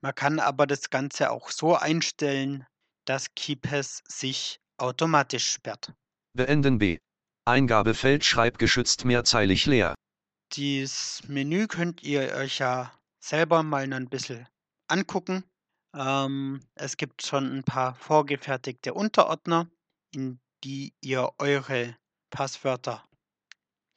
Man 0.00 0.14
kann 0.14 0.40
aber 0.40 0.66
das 0.66 0.90
Ganze 0.90 1.30
auch 1.30 1.50
so 1.50 1.76
einstellen, 1.76 2.66
dass 3.04 3.34
KeyPass 3.34 4.02
sich 4.06 4.60
automatisch 4.76 5.50
sperrt. 5.50 5.92
Beenden 6.34 6.78
B. 6.78 6.98
Eingabefeld 7.46 8.24
schreibgeschützt 8.24 9.04
mehrzeilig 9.04 9.66
leer. 9.66 9.94
Dieses 10.52 11.26
Menü 11.28 11.66
könnt 11.66 12.02
ihr 12.02 12.34
euch 12.34 12.58
ja 12.58 12.92
selber 13.20 13.62
mal 13.62 13.90
ein 13.92 14.08
bisschen 14.08 14.46
angucken. 14.88 15.44
Ähm, 15.94 16.60
es 16.74 16.96
gibt 16.96 17.22
schon 17.22 17.58
ein 17.58 17.64
paar 17.64 17.94
vorgefertigte 17.94 18.94
Unterordner, 18.94 19.68
in 20.14 20.40
die 20.64 20.94
ihr 21.00 21.30
eure 21.38 21.96
Passwörter 22.30 23.04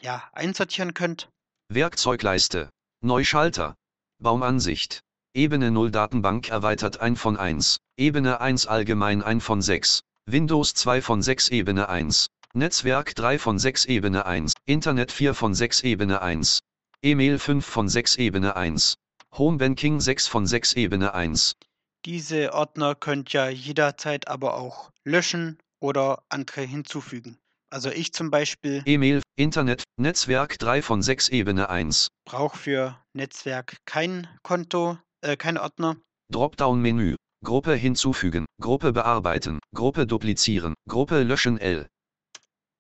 ja, 0.02 0.30
einsortieren 0.34 0.93
könnt. 0.93 1.30
Werkzeugleiste. 1.73 2.69
Neuschalter. 3.01 3.77
Baumansicht. 4.21 5.03
Ebene 5.34 5.71
0 5.71 5.89
Datenbank 5.89 6.49
erweitert 6.49 6.99
1 6.99 7.17
von 7.17 7.38
1. 7.38 7.77
Ebene 7.95 8.41
1 8.41 8.67
allgemein 8.67 9.23
1 9.23 9.41
von 9.41 9.62
6. 9.62 10.01
Windows 10.25 10.73
2 10.73 11.01
von 11.01 11.21
6 11.21 11.47
Ebene 11.47 11.88
1. 11.88 12.27
Netzwerk 12.53 13.15
3 13.15 13.39
von 13.39 13.57
6 13.57 13.86
Ebene 13.86 14.25
1. 14.25 14.51
Internet 14.65 15.13
4 15.13 15.34
von 15.34 15.55
6 15.55 15.84
Ebene 15.84 16.21
1. 16.21 16.60
E-Mail 17.03 17.39
5 17.39 17.65
von 17.65 17.88
6 17.88 18.17
Ebene 18.17 18.57
1. 18.57 18.95
Homebanking 19.38 20.01
6 20.01 20.27
von 20.27 20.45
6 20.45 20.73
Ebene 20.73 21.13
1. 21.13 21.55
Diese 22.03 22.53
Ordner 22.53 22.95
könnt 22.95 23.34
ihr 23.34 23.49
jederzeit 23.49 24.27
aber 24.27 24.55
auch 24.57 24.91
löschen 25.05 25.57
oder 25.79 26.21
andere 26.27 26.63
hinzufügen. 26.63 27.38
Also 27.71 27.89
ich 27.89 28.12
zum 28.12 28.31
Beispiel 28.31 28.84
E-Mail, 28.86 29.21
Internet, 29.38 29.84
Netzwerk 29.95 30.60
3 30.60 30.81
von 30.81 31.01
6 31.01 31.29
Ebene 31.29 31.69
1. 31.69 32.10
brauche 32.25 32.57
für 32.57 33.01
Netzwerk 33.13 33.77
kein 33.86 34.27
Konto, 34.43 34.97
äh, 35.21 35.38
kein 35.38 35.57
Ordner. 35.57 35.95
Dropdown-Menü. 36.34 37.15
Gruppe 37.45 37.73
hinzufügen, 37.73 38.45
Gruppe 38.62 38.91
bearbeiten, 38.91 39.60
Gruppe 39.73 40.05
duplizieren, 40.05 40.75
Gruppe 40.88 41.23
löschen 41.23 41.57
L. 41.57 41.88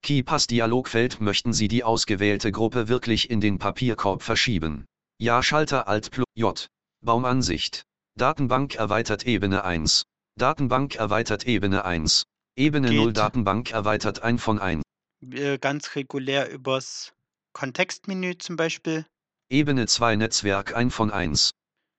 KeyPass 0.03 0.47
Dialogfeld 0.47 1.21
möchten 1.21 1.53
Sie 1.53 1.69
die 1.69 1.85
ausgewählte 1.85 2.51
Gruppe 2.51 2.89
wirklich 2.89 3.29
in 3.29 3.39
den 3.39 3.59
Papierkorb 3.59 4.21
verschieben. 4.21 4.85
Ja 5.19 5.41
Schalter 5.41 5.87
Alt 5.87 6.11
plus 6.11 6.25
J. 6.35 6.67
Baumansicht. 6.99 7.83
Datenbank 8.17 8.75
erweitert 8.75 9.25
Ebene 9.25 9.63
1. 9.63 10.03
Datenbank 10.37 10.95
erweitert 10.95 11.47
Ebene 11.47 11.85
1. 11.85 12.23
Ebene 12.57 12.89
Geht. 12.89 12.97
0 12.97 13.13
Datenbank 13.13 13.71
erweitert 13.71 14.23
ein 14.23 14.37
von 14.37 14.59
1. 14.59 14.83
Äh, 15.31 15.57
Ganz 15.57 15.95
regulär 15.95 16.49
übers 16.49 17.13
Kontextmenü 17.53 18.37
zum 18.37 18.55
Beispiel. 18.57 19.05
Ebene 19.49 19.87
2 19.87 20.17
Netzwerk 20.17 20.75
ein 20.75 20.91
von 20.91 21.11
1. 21.11 21.51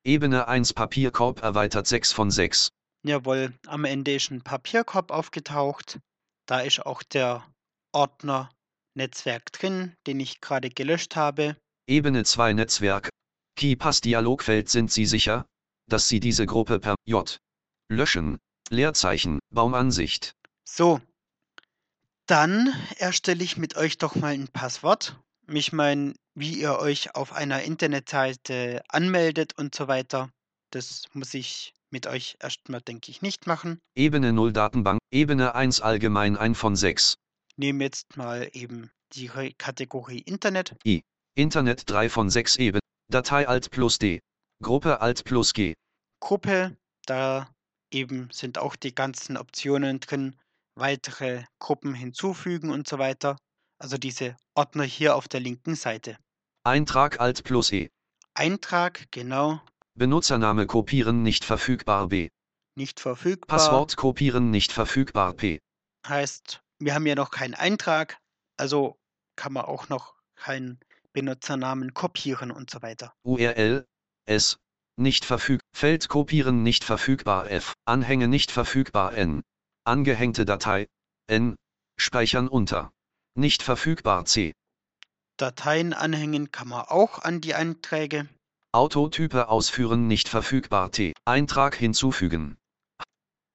Ebene 0.05 0.49
1 0.49 0.75
Papierkorb 0.75 1.43
erweitert 1.43 1.87
6 1.87 2.13
von 2.13 2.31
6. 2.31 2.69
Jawohl, 3.05 3.55
am 3.67 3.85
Ende 3.85 4.15
ist 4.15 4.31
ein 4.31 4.43
Papierkorb 4.43 5.11
aufgetaucht. 5.11 5.99
Da 6.47 6.61
ist 6.61 6.85
auch 6.85 7.03
der 7.03 7.47
Ordner 7.93 8.51
Netzwerk 8.95 9.53
drin, 9.53 9.95
den 10.07 10.21
ich 10.21 10.41
gerade 10.41 10.71
gelöscht 10.71 11.17
habe. 11.17 11.57
Ebene 11.87 12.25
2 12.25 12.53
Netzwerk. 12.53 13.09
KeyPass 13.57 14.01
Dialogfeld 14.01 14.69
sind 14.69 14.91
Sie 14.91 15.07
sicher, 15.07 15.47
dass 15.89 16.09
Sie 16.09 16.21
diese 16.21 16.47
Gruppe 16.47 16.79
per 16.79 16.95
J 17.05 17.39
löschen. 17.91 18.39
Leerzeichen, 18.71 19.39
Baumansicht. 19.51 20.33
So, 20.65 21.01
dann 22.27 22.73
erstelle 22.99 23.43
ich 23.43 23.57
mit 23.57 23.77
euch 23.77 23.99
doch 23.99 24.15
mal 24.15 24.33
ein 24.33 24.49
Passwort. 24.49 25.19
Ich 25.49 25.73
meine, 25.73 26.15
wie 26.35 26.55
ihr 26.61 26.79
euch 26.79 27.15
auf 27.15 27.33
einer 27.33 27.63
Internetseite 27.63 28.83
anmeldet 28.89 29.59
und 29.59 29.75
so 29.75 29.89
weiter. 29.89 30.31
Das 30.71 31.05
muss 31.13 31.35
ich 31.35 31.75
mit 31.91 32.07
euch 32.07 32.37
erstmal, 32.41 32.81
denke 32.81 33.11
ich, 33.11 33.21
nicht 33.21 33.47
machen. 33.47 33.79
Ebene 33.95 34.33
0 34.33 34.53
Datenbank. 34.53 34.99
Ebene 35.11 35.55
1 35.55 35.81
allgemein 35.83 36.37
ein 36.37 36.55
von 36.55 36.75
6. 36.77 37.17
Nehme 37.57 37.85
jetzt 37.85 38.17
mal 38.17 38.49
eben 38.53 38.91
die 39.13 39.27
Re- 39.27 39.53
Kategorie 39.59 40.21
Internet. 40.21 40.75
Internet 41.35 41.91
3 41.91 42.09
von 42.09 42.31
6 42.31 42.57
Ebene. 42.57 42.81
Datei 43.11 43.47
Alt 43.47 43.71
plus 43.71 43.99
D. 43.99 44.21
Gruppe 44.63 45.03
Alt 45.03 45.25
plus 45.25 45.53
G. 45.53 45.75
Gruppe, 46.21 46.77
da 47.05 47.53
eben 47.91 48.31
sind 48.33 48.57
auch 48.57 48.77
die 48.77 48.95
ganzen 48.95 49.37
Optionen 49.37 50.01
drin, 50.01 50.37
weitere 50.75 51.45
Gruppen 51.59 51.95
hinzufügen 51.95 52.71
und 52.71 52.89
so 52.89 52.99
weiter. 52.99 53.37
Also 53.79 53.99
diese 53.99 54.37
Ordner 54.55 54.85
hier 54.85 55.17
auf 55.17 55.29
der 55.29 55.41
linken 55.41 55.75
Seite. 55.75 56.17
Eintrag 56.65 57.21
Alt 57.21 57.45
plus 57.45 57.73
E. 57.73 57.91
Eintrag, 58.35 59.11
genau, 59.11 59.61
Benutzername 59.95 60.67
kopieren 60.67 61.23
nicht 61.23 61.45
verfügbar 61.45 62.09
B. 62.09 62.31
nicht 62.77 63.01
verfügbar. 63.01 63.59
Passwort 63.59 63.97
kopieren 63.97 64.51
nicht 64.51 64.73
verfügbar 64.73 65.35
P. 65.35 65.59
Heißt, 66.07 66.63
wir 66.79 66.95
haben 66.95 67.07
ja 67.07 67.15
noch 67.15 67.31
keinen 67.31 67.55
Eintrag, 67.55 68.19
also 68.57 68.97
kann 69.37 69.53
man 69.53 69.67
auch 69.67 69.89
noch 69.91 70.15
keinen 70.37 70.81
Benutzernamen 71.13 71.93
kopieren 71.93 72.51
und 72.51 72.71
so 72.71 72.81
weiter. 72.81 73.13
URL 73.23 73.85
S. 74.27 74.57
Nicht 74.97 75.25
verfügbar. 75.25 75.67
Feld 75.75 76.09
kopieren 76.09 76.63
nicht 76.63 76.85
verfügbar 76.85 77.51
F. 77.51 77.75
Anhänge 77.85 78.29
nicht 78.29 78.51
verfügbar 78.51 79.15
N. 79.15 79.43
Angehängte 79.85 80.45
Datei 80.45 80.89
N. 81.27 81.57
Speichern 81.99 82.47
unter. 82.47 82.93
Nicht 83.35 83.65
verfügbar 83.65 84.25
C. 84.27 84.53
Dateien 85.39 85.93
anhängen 85.93 86.53
kann 86.53 86.69
man 86.69 86.83
auch 86.87 87.19
an 87.19 87.41
die 87.41 87.55
Einträge. 87.55 88.29
Autotype 88.71 89.49
ausführen 89.49 90.07
nicht 90.07 90.29
verfügbar 90.29 90.93
T. 90.93 91.15
Eintrag 91.25 91.75
hinzufügen. 91.75 92.57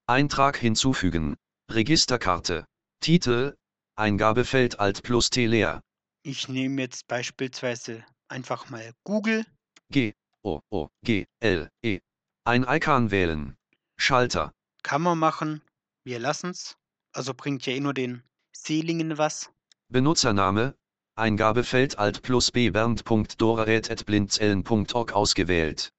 Eintrag 0.06 0.58
hinzufügen. 0.58 1.38
Registerkarte. 1.72 2.66
Titel. 3.00 3.56
Eingabefeld 3.96 4.80
Alt 4.80 5.04
plus 5.04 5.30
T 5.30 5.46
leer. 5.46 5.82
Ich 6.24 6.50
nehme 6.50 6.82
jetzt 6.82 7.08
beispielsweise 7.08 8.06
einfach 8.28 8.70
mal 8.70 8.92
Google. 9.06 9.46
G. 9.90 10.14
O. 10.44 10.60
O. 10.70 10.90
G. 11.04 11.26
L. 11.40 11.70
E. 11.84 12.00
Ein 12.44 12.66
Icon 12.68 13.12
wählen. 13.12 13.56
Schalter. 13.98 14.52
Kann 14.84 15.02
man 15.02 15.18
machen. 15.18 15.62
Wir 16.08 16.20
lassen's. 16.20 16.78
Also 17.12 17.34
bringt 17.34 17.66
ja 17.66 17.74
eh 17.74 17.82
nur 17.82 17.94
den 17.94 18.24
Seelingen 18.56 19.18
was. 19.18 19.52
Benutzername. 19.90 20.74
Eingabefeld 21.18 22.00
Alt 22.00 22.22
plus 22.22 22.50
B 22.50 22.70
bernd.doraret.blindzellen.org 22.70 25.12
ausgewählt. 25.12 25.92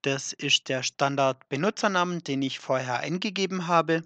Das 0.00 0.32
ist 0.32 0.70
der 0.70 0.82
Standard-Benutzernamen, 0.82 2.24
den 2.24 2.40
ich 2.40 2.60
vorher 2.60 3.00
eingegeben 3.00 3.66
habe. 3.66 4.04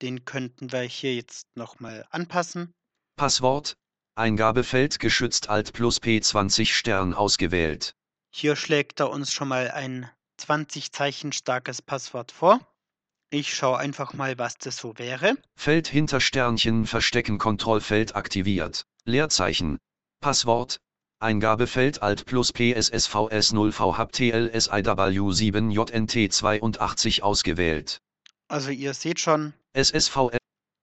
Den 0.00 0.24
könnten 0.24 0.72
wir 0.72 0.80
hier 0.80 1.14
jetzt 1.14 1.54
nochmal 1.56 2.06
anpassen. 2.08 2.72
Passwort. 3.16 3.76
Eingabefeld 4.14 4.98
geschützt 4.98 5.50
Alt 5.50 5.74
plus 5.74 6.00
P20 6.00 6.72
Stern 6.72 7.12
ausgewählt. 7.12 7.94
Hier 8.30 8.56
schlägt 8.56 9.00
er 9.00 9.10
uns 9.10 9.30
schon 9.30 9.48
mal 9.48 9.70
ein 9.70 10.08
20 10.38 10.90
Zeichen 10.90 11.32
starkes 11.32 11.82
Passwort 11.82 12.32
vor. 12.32 12.66
Ich 13.30 13.54
schaue 13.54 13.78
einfach 13.78 14.14
mal, 14.14 14.38
was 14.38 14.56
das 14.58 14.76
so 14.76 14.96
wäre. 14.98 15.36
Feld 15.56 15.88
hinter 15.88 16.20
Sternchen 16.20 16.86
verstecken 16.86 17.38
Kontrollfeld 17.38 18.14
aktiviert. 18.14 18.86
Leerzeichen. 19.04 19.78
Passwort. 20.20 20.78
Eingabefeld 21.18 22.02
Alt 22.02 22.26
plus 22.26 22.52
PSSVS 22.52 23.52
0 23.52 23.72
VHTLSIW 23.72 25.32
7 25.32 25.70
JNT82 25.70 27.22
ausgewählt. 27.22 28.00
Also 28.48 28.70
ihr 28.70 28.94
seht 28.94 29.18
schon, 29.18 29.54
SSVS 29.72 30.38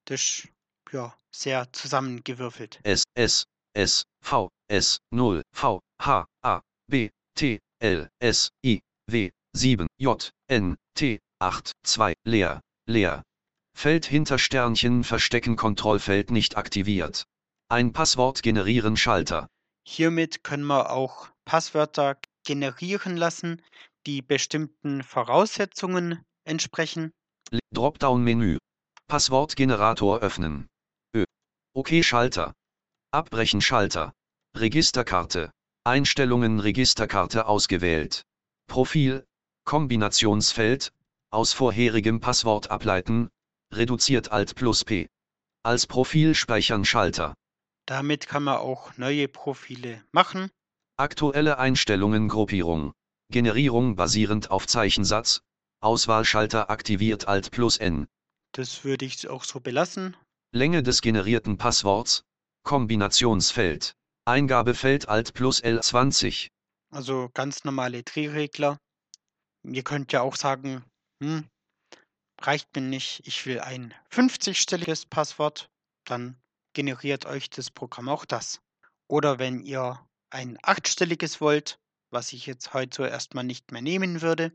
das 0.05 0.19
ist 0.19 0.47
ja 0.91 1.15
sehr 1.31 1.71
zusammengewürfelt. 1.71 2.79
S 2.83 3.03
S 3.15 3.45
S 3.73 4.03
V 4.21 4.49
S 4.67 4.99
0 5.11 5.43
V 5.53 5.81
H 6.01 6.27
A 6.41 6.61
B 6.87 7.09
T 7.35 7.59
L 7.79 8.09
S 8.19 8.49
I 8.65 8.81
W 9.07 9.29
7 9.53 9.87
J 9.97 10.31
N 10.49 10.75
T 10.93 11.19
8 11.43 11.73
2 11.83 12.13
leer 12.23 12.61
leer. 12.85 13.21
Feld 13.75 14.05
hinter 14.05 14.39
Sternchen 14.39 15.03
verstecken 15.03 15.57
Kontrollfeld 15.57 16.31
nicht 16.31 16.55
aktiviert. 16.55 17.25
Ein 17.67 17.91
Passwort 17.91 18.43
generieren 18.43 18.95
Schalter. 18.95 19.49
Hiermit 19.85 20.45
können 20.45 20.63
wir 20.63 20.91
auch 20.91 21.27
Passwörter 21.43 22.17
generieren 22.45 23.17
lassen, 23.17 23.61
die 24.07 24.21
bestimmten 24.21 25.03
Voraussetzungen 25.03 26.23
entsprechen. 26.45 27.11
Dropdown-Menü. 27.73 28.57
Passwortgenerator 29.09 30.19
öffnen. 30.19 30.69
Ö. 31.13 31.25
OK 31.73 32.05
Schalter. 32.05 32.53
Abbrechen 33.11 33.59
Schalter. 33.59 34.13
Registerkarte. 34.55 35.51
Einstellungen 35.83 36.61
Registerkarte 36.61 37.47
ausgewählt. 37.47 38.23
Profil. 38.67 39.25
Kombinationsfeld. 39.65 40.93
Aus 41.33 41.51
vorherigem 41.51 42.19
Passwort 42.19 42.69
ableiten. 42.69 43.27
Reduziert 43.73 44.31
Alt 44.31 44.53
plus 44.53 44.85
P. 44.85 45.09
Als 45.63 45.87
Profil 45.87 46.35
speichern 46.35 46.85
Schalter. 46.85 47.33
Damit 47.87 48.27
kann 48.27 48.43
man 48.43 48.57
auch 48.57 48.95
neue 48.97 49.27
Profile 49.27 50.03
machen. 50.11 50.51
Aktuelle 50.95 51.57
Einstellungen 51.57 52.29
Gruppierung. 52.29 52.93
Generierung 53.31 53.95
basierend 53.95 54.51
auf 54.51 54.67
Zeichensatz. 54.67 55.41
Auswahlschalter 55.79 56.69
aktiviert 56.69 57.27
Alt 57.27 57.49
plus 57.49 57.77
N. 57.77 58.05
Das 58.51 58.83
würde 58.83 59.05
ich 59.05 59.27
auch 59.27 59.43
so 59.43 59.59
belassen. 59.59 60.15
Länge 60.51 60.83
des 60.83 61.01
generierten 61.01 61.57
Passworts. 61.57 62.21
Kombinationsfeld. 62.61 63.95
Eingabefeld 64.25 65.09
Alt 65.09 65.33
plus 65.33 65.63
L20. 65.63 66.49
Also 66.91 67.31
ganz 67.33 67.63
normale 67.63 68.03
Drehregler. 68.03 68.77
Ihr 69.63 69.83
könnt 69.83 70.11
ja 70.11 70.21
auch 70.21 70.35
sagen, 70.35 70.85
hm, 71.23 71.49
reicht 72.41 72.75
mir 72.75 72.81
nicht, 72.81 73.25
ich 73.25 73.45
will 73.45 73.61
ein 73.61 73.93
50-stelliges 74.11 75.07
Passwort, 75.07 75.69
dann 76.05 76.37
generiert 76.73 77.25
euch 77.25 77.49
das 77.49 77.71
Programm 77.71 78.09
auch 78.09 78.25
das. 78.25 78.61
Oder 79.07 79.39
wenn 79.39 79.61
ihr 79.61 80.05
ein 80.31 80.57
8-stelliges 80.57 81.39
wollt, 81.39 81.79
was 82.11 82.33
ich 82.33 82.45
jetzt 82.45 82.73
heute 82.73 82.95
so 82.97 83.05
erstmal 83.05 83.43
nicht 83.43 83.71
mehr 83.71 83.81
nehmen 83.81 84.21
würde, 84.21 84.51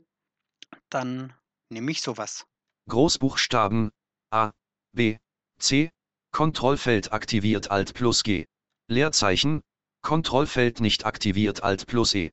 dann 0.89 1.33
nehme 1.69 1.91
ich 1.91 2.01
sowas. 2.01 2.45
Großbuchstaben 2.87 3.91
A, 4.31 4.51
B, 4.95 5.17
C. 5.59 5.89
Kontrollfeld 6.31 7.11
aktiviert 7.11 7.71
Alt 7.71 7.93
plus 7.95 8.23
G. 8.23 8.45
Leerzeichen. 8.87 9.61
Kontrollfeld 10.01 10.79
nicht 10.79 11.05
aktiviert 11.05 11.63
Alt 11.63 11.87
plus 11.87 12.13
E. 12.13 12.31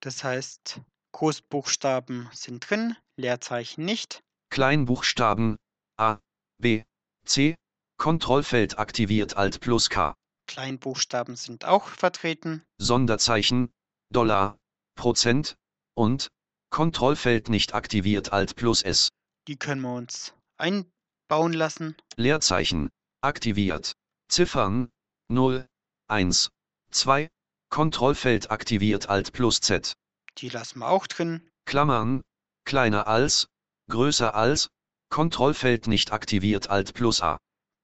Das 0.00 0.24
heißt, 0.24 0.80
Großbuchstaben 1.12 2.28
sind 2.32 2.68
drin, 2.68 2.96
Leerzeichen 3.16 3.84
nicht. 3.84 4.20
Kleinbuchstaben 4.50 5.56
A, 5.98 6.18
B, 6.60 6.82
C. 7.26 7.54
Kontrollfeld 7.96 8.78
aktiviert 8.78 9.36
Alt 9.36 9.60
plus 9.60 9.88
K. 9.88 10.14
Kleinbuchstaben 10.46 11.36
sind 11.36 11.64
auch 11.64 11.88
vertreten. 11.88 12.62
Sonderzeichen, 12.78 13.70
Dollar, 14.12 14.58
Prozent 14.96 15.56
und 15.94 16.28
Kontrollfeld 16.70 17.48
nicht 17.48 17.74
aktiviert 17.74 18.32
Alt 18.32 18.56
plus 18.56 18.82
S. 18.82 19.08
Die 19.46 19.56
können 19.56 19.82
wir 19.82 19.94
uns 19.94 20.34
einbauen 20.58 21.52
lassen. 21.52 21.96
Leerzeichen, 22.16 22.90
aktiviert. 23.22 23.92
Ziffern, 24.28 24.90
0, 25.28 25.66
1, 26.08 26.50
2, 26.90 27.28
Kontrollfeld 27.70 28.50
aktiviert 28.50 29.08
Alt 29.08 29.32
plus 29.32 29.60
Z, 29.60 29.92
Die 30.38 30.48
lassen 30.48 30.80
wir 30.80 30.88
auch 30.88 31.06
drin. 31.06 31.48
Klammern, 31.66 32.22
kleiner 32.64 33.06
als, 33.06 33.46
größer 33.90 34.34
als, 34.34 34.68
Kontrollfeld 35.10 35.86
nicht 35.86 36.12
aktiviert 36.12 36.70
Alt 36.70 36.94
plus 36.94 37.20
A, 37.22 37.38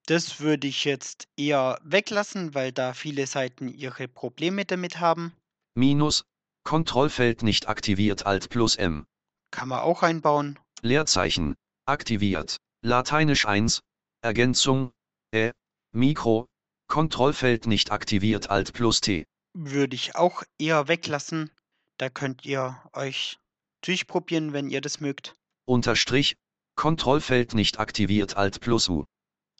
Das 0.06 0.40
würde 0.40 0.66
ich 0.66 0.84
jetzt 0.84 1.24
eher 1.36 1.78
weglassen, 1.84 2.54
weil 2.54 2.72
da 2.72 2.92
viele 2.94 3.26
Seiten 3.26 3.68
ihre 3.68 4.08
Probleme 4.08 4.64
damit 4.64 4.98
haben. 4.98 5.32
Minus, 5.74 6.24
Kontrollfeld 6.64 7.42
nicht 7.42 7.68
aktiviert 7.68 8.26
Alt 8.26 8.48
plus 8.50 8.76
M, 8.76 9.06
Kann 9.52 9.68
man 9.68 9.80
auch 9.80 10.02
einbauen. 10.02 10.58
Leerzeichen, 10.82 11.54
aktiviert, 11.86 12.56
Lateinisch 12.82 13.46
1, 13.46 13.80
Ergänzung, 14.22 14.92
Ä, 15.34 15.52
Mikro, 15.92 16.46
Kontrollfeld 16.88 17.66
nicht 17.66 17.92
aktiviert 17.92 18.50
Alt 18.50 18.72
plus 18.72 19.00
T, 19.00 19.24
Würde 19.54 19.94
ich 19.94 20.16
auch 20.16 20.42
eher 20.58 20.88
weglassen. 20.88 21.50
Da 21.98 22.08
könnt 22.08 22.44
ihr 22.44 22.80
euch 22.92 23.38
durchprobieren, 23.80 24.52
wenn 24.52 24.70
ihr 24.70 24.80
das 24.80 25.00
mögt. 25.00 25.36
Unterstrich, 25.64 26.36
Kontrollfeld 26.74 27.54
nicht 27.54 27.78
aktiviert 27.78 28.36
Alt 28.36 28.60
plus 28.60 28.88
U. 28.88 29.04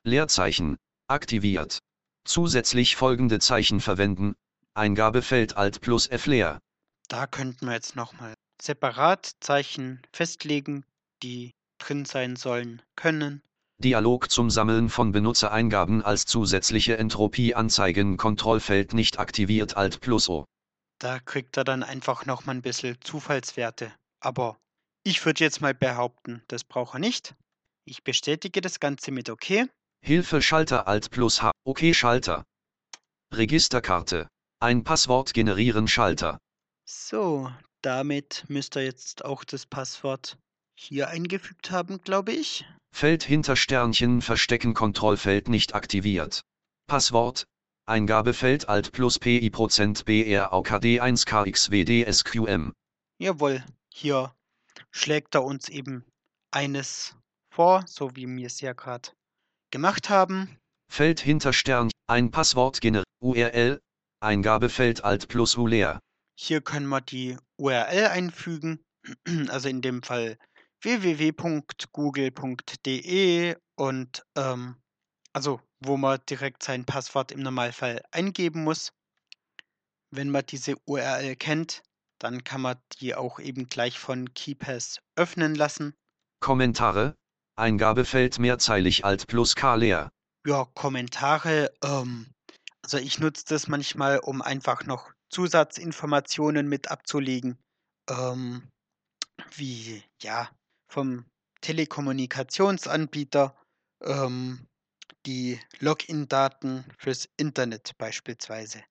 Leerzeichen, 0.03 0.77
aktiviert. 1.07 1.79
Zusätzlich 2.25 2.95
folgende 2.95 3.39
Zeichen 3.39 3.79
verwenden, 3.79 4.35
Eingabefeld 4.73 5.57
Alt 5.57 5.81
plus 5.81 6.07
F 6.07 6.25
leer. 6.25 6.59
Da 7.07 7.27
könnten 7.27 7.65
wir 7.65 7.73
jetzt 7.73 7.95
nochmal 7.95 8.33
separat 8.61 9.31
Zeichen 9.39 10.01
festlegen, 10.13 10.85
die 11.23 11.51
drin 11.77 12.05
sein 12.05 12.35
sollen 12.35 12.81
können. 12.95 13.41
Dialog 13.79 14.29
zum 14.29 14.49
Sammeln 14.51 14.89
von 14.89 15.11
Benutzereingaben 15.11 16.03
als 16.03 16.25
zusätzliche 16.25 16.97
Entropie 16.97 17.55
anzeigen 17.55 18.17
Kontrollfeld 18.17 18.93
nicht 18.93 19.19
aktiviert 19.19 19.75
Alt 19.75 20.01
plus 20.01 20.29
O. 20.29 20.45
Da 20.99 21.19
kriegt 21.19 21.57
er 21.57 21.63
dann 21.63 21.81
einfach 21.81 22.27
nochmal 22.27 22.55
ein 22.55 22.61
bisschen 22.61 22.97
Zufallswerte. 23.01 23.91
Aber 24.21 24.57
ich 25.03 25.25
würde 25.25 25.43
jetzt 25.43 25.61
mal 25.61 25.73
behaupten, 25.73 26.43
das 26.47 26.63
braucht 26.63 26.95
er 26.95 26.99
nicht. 26.99 27.35
Ich 27.85 28.03
bestätige 28.03 28.61
das 28.61 28.79
Ganze 28.79 29.11
mit 29.11 29.29
OK. 29.29 29.67
Hilfe 30.03 30.41
Schalter 30.41 30.87
Alt 30.87 31.09
plus 31.11 31.41
H. 31.41 31.51
OK 31.63 31.93
Schalter. 31.93 32.45
Registerkarte. 33.33 34.27
Ein 34.59 34.83
Passwort 34.83 35.33
generieren 35.33 35.87
Schalter. 35.87 36.37
So, 36.85 37.51
damit 37.81 38.45
müsst 38.47 38.75
ihr 38.75 38.83
jetzt 38.83 39.25
auch 39.25 39.43
das 39.43 39.65
Passwort 39.65 40.37
hier 40.75 41.09
eingefügt 41.09 41.71
haben, 41.71 42.01
glaube 42.01 42.31
ich. 42.31 42.65
Feld 42.93 43.23
hinter 43.23 43.55
Sternchen 43.55 44.21
verstecken 44.21 44.73
Kontrollfeld 44.73 45.47
nicht 45.47 45.73
aktiviert. 45.73 46.41
Passwort. 46.87 47.45
Eingabefeld 47.87 48.69
Alt 48.69 48.91
plus 48.91 49.17
PI 49.17 49.49
Prozent 49.49 50.05
BRAUKD 50.05 50.99
1 50.99 51.25
KXWDSQM. 51.25 52.73
Jawohl, 53.17 53.63
hier 53.93 54.33
schlägt 54.91 55.35
er 55.35 55.43
uns 55.43 55.69
eben 55.69 56.05
eines 56.51 57.15
vor, 57.53 57.85
so 57.87 58.15
wie 58.15 58.27
wir 58.27 58.47
es 58.47 58.61
ja 58.61 58.73
gerade 58.73 59.09
gemacht 59.71 60.09
haben. 60.09 60.57
Feld 60.91 61.19
hinter 61.19 61.53
Stern. 61.53 61.91
Ein 62.07 62.31
Passwort 62.31 62.81
generieren. 62.81 63.05
URL. 63.21 63.79
Eingabefeld 64.19 65.03
Alt 65.03 65.27
plus 65.27 65.57
U 65.57 65.67
leer. 65.67 65.99
Hier 66.39 66.61
können 66.61 66.87
wir 66.87 67.01
die 67.01 67.37
URL 67.57 68.07
einfügen, 68.07 68.83
also 69.49 69.69
in 69.69 69.81
dem 69.81 70.03
Fall 70.03 70.37
www.google.de 70.81 71.45
und 73.75 74.23
ähm, 74.35 74.81
also 75.33 75.61
wo 75.79 75.97
man 75.97 76.19
direkt 76.29 76.63
sein 76.63 76.85
Passwort 76.85 77.31
im 77.31 77.41
Normalfall 77.41 78.03
eingeben 78.11 78.63
muss. 78.63 78.91
Wenn 80.11 80.29
man 80.29 80.45
diese 80.45 80.75
URL 80.85 81.35
kennt, 81.35 81.83
dann 82.21 82.43
kann 82.43 82.61
man 82.61 82.77
die 82.99 83.15
auch 83.15 83.39
eben 83.39 83.67
gleich 83.67 83.97
von 83.97 84.33
KeyPass 84.33 84.99
öffnen 85.15 85.55
lassen. 85.55 85.93
Kommentare. 86.39 87.15
Eingabefeld 87.55 88.39
mehrzeilig 88.39 89.03
Alt 89.05 89.27
plus 89.27 89.55
K 89.55 89.75
leer. 89.75 90.11
Ja, 90.45 90.65
Kommentare, 90.73 91.71
ähm, 91.83 92.31
also 92.83 92.97
ich 92.97 93.19
nutze 93.19 93.45
das 93.47 93.67
manchmal, 93.67 94.19
um 94.19 94.41
einfach 94.41 94.85
noch 94.85 95.11
Zusatzinformationen 95.29 96.67
mit 96.67 96.89
abzulegen, 96.89 97.57
ähm, 98.09 98.67
wie 99.55 100.03
ja 100.21 100.49
vom 100.89 101.25
Telekommunikationsanbieter 101.61 103.55
ähm, 104.03 104.67
die 105.25 105.59
Login-Daten 105.79 106.85
fürs 106.97 107.29
Internet 107.37 107.97
beispielsweise. 107.97 108.83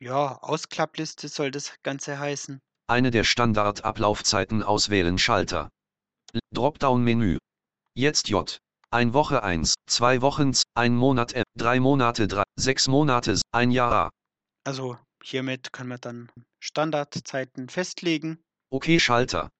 Ja, 0.00 0.36
Ausklappliste 0.42 1.28
soll 1.28 1.52
das 1.52 1.74
Ganze 1.84 2.18
heißen. 2.18 2.60
Eine 2.88 3.10
der 3.10 3.24
Standardablaufzeiten 3.24 4.62
auswählen 4.62 5.18
Schalter. 5.18 5.70
Dropdown-Menü. 6.54 7.38
Jetzt 7.94 8.28
J. 8.28 8.58
Ein 8.92 9.12
Woche 9.12 9.42
1, 9.42 9.74
zwei 9.88 10.22
Wochen, 10.22 10.52
ein 10.74 10.94
Monat 10.94 11.32
M, 11.32 11.42
drei 11.58 11.80
Monate 11.80 12.28
3, 12.28 12.44
sechs 12.54 12.86
Monate, 12.86 13.40
ein 13.50 13.72
Jahr 13.72 13.92
A. 13.92 14.10
Also 14.62 14.96
hiermit 15.20 15.72
können 15.72 15.90
wir 15.90 15.98
dann 15.98 16.30
Standardzeiten 16.60 17.68
festlegen. 17.68 18.38
Okay 18.70 19.00
Schalter. 19.00 19.50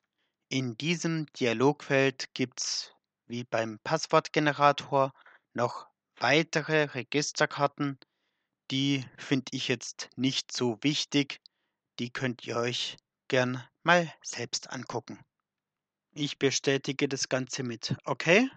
In 0.48 0.76
diesem 0.76 1.26
Dialogfeld 1.32 2.32
gibt 2.32 2.60
es, 2.60 2.94
wie 3.26 3.42
beim 3.42 3.80
Passwortgenerator, 3.82 5.12
noch 5.52 5.88
weitere 6.20 6.84
Registerkarten. 6.84 7.98
Die 8.70 9.04
finde 9.18 9.46
ich 9.50 9.66
jetzt 9.66 10.10
nicht 10.14 10.52
so 10.52 10.78
wichtig. 10.82 11.40
Die 11.98 12.10
könnt 12.10 12.46
ihr 12.46 12.56
euch 12.56 12.96
gern 13.28 13.62
mal 13.82 14.10
selbst 14.22 14.70
angucken. 14.70 15.18
Ich 16.14 16.38
bestätige 16.38 17.08
das 17.08 17.28
Ganze 17.28 17.62
mit 17.62 17.94
OK. 18.04 18.48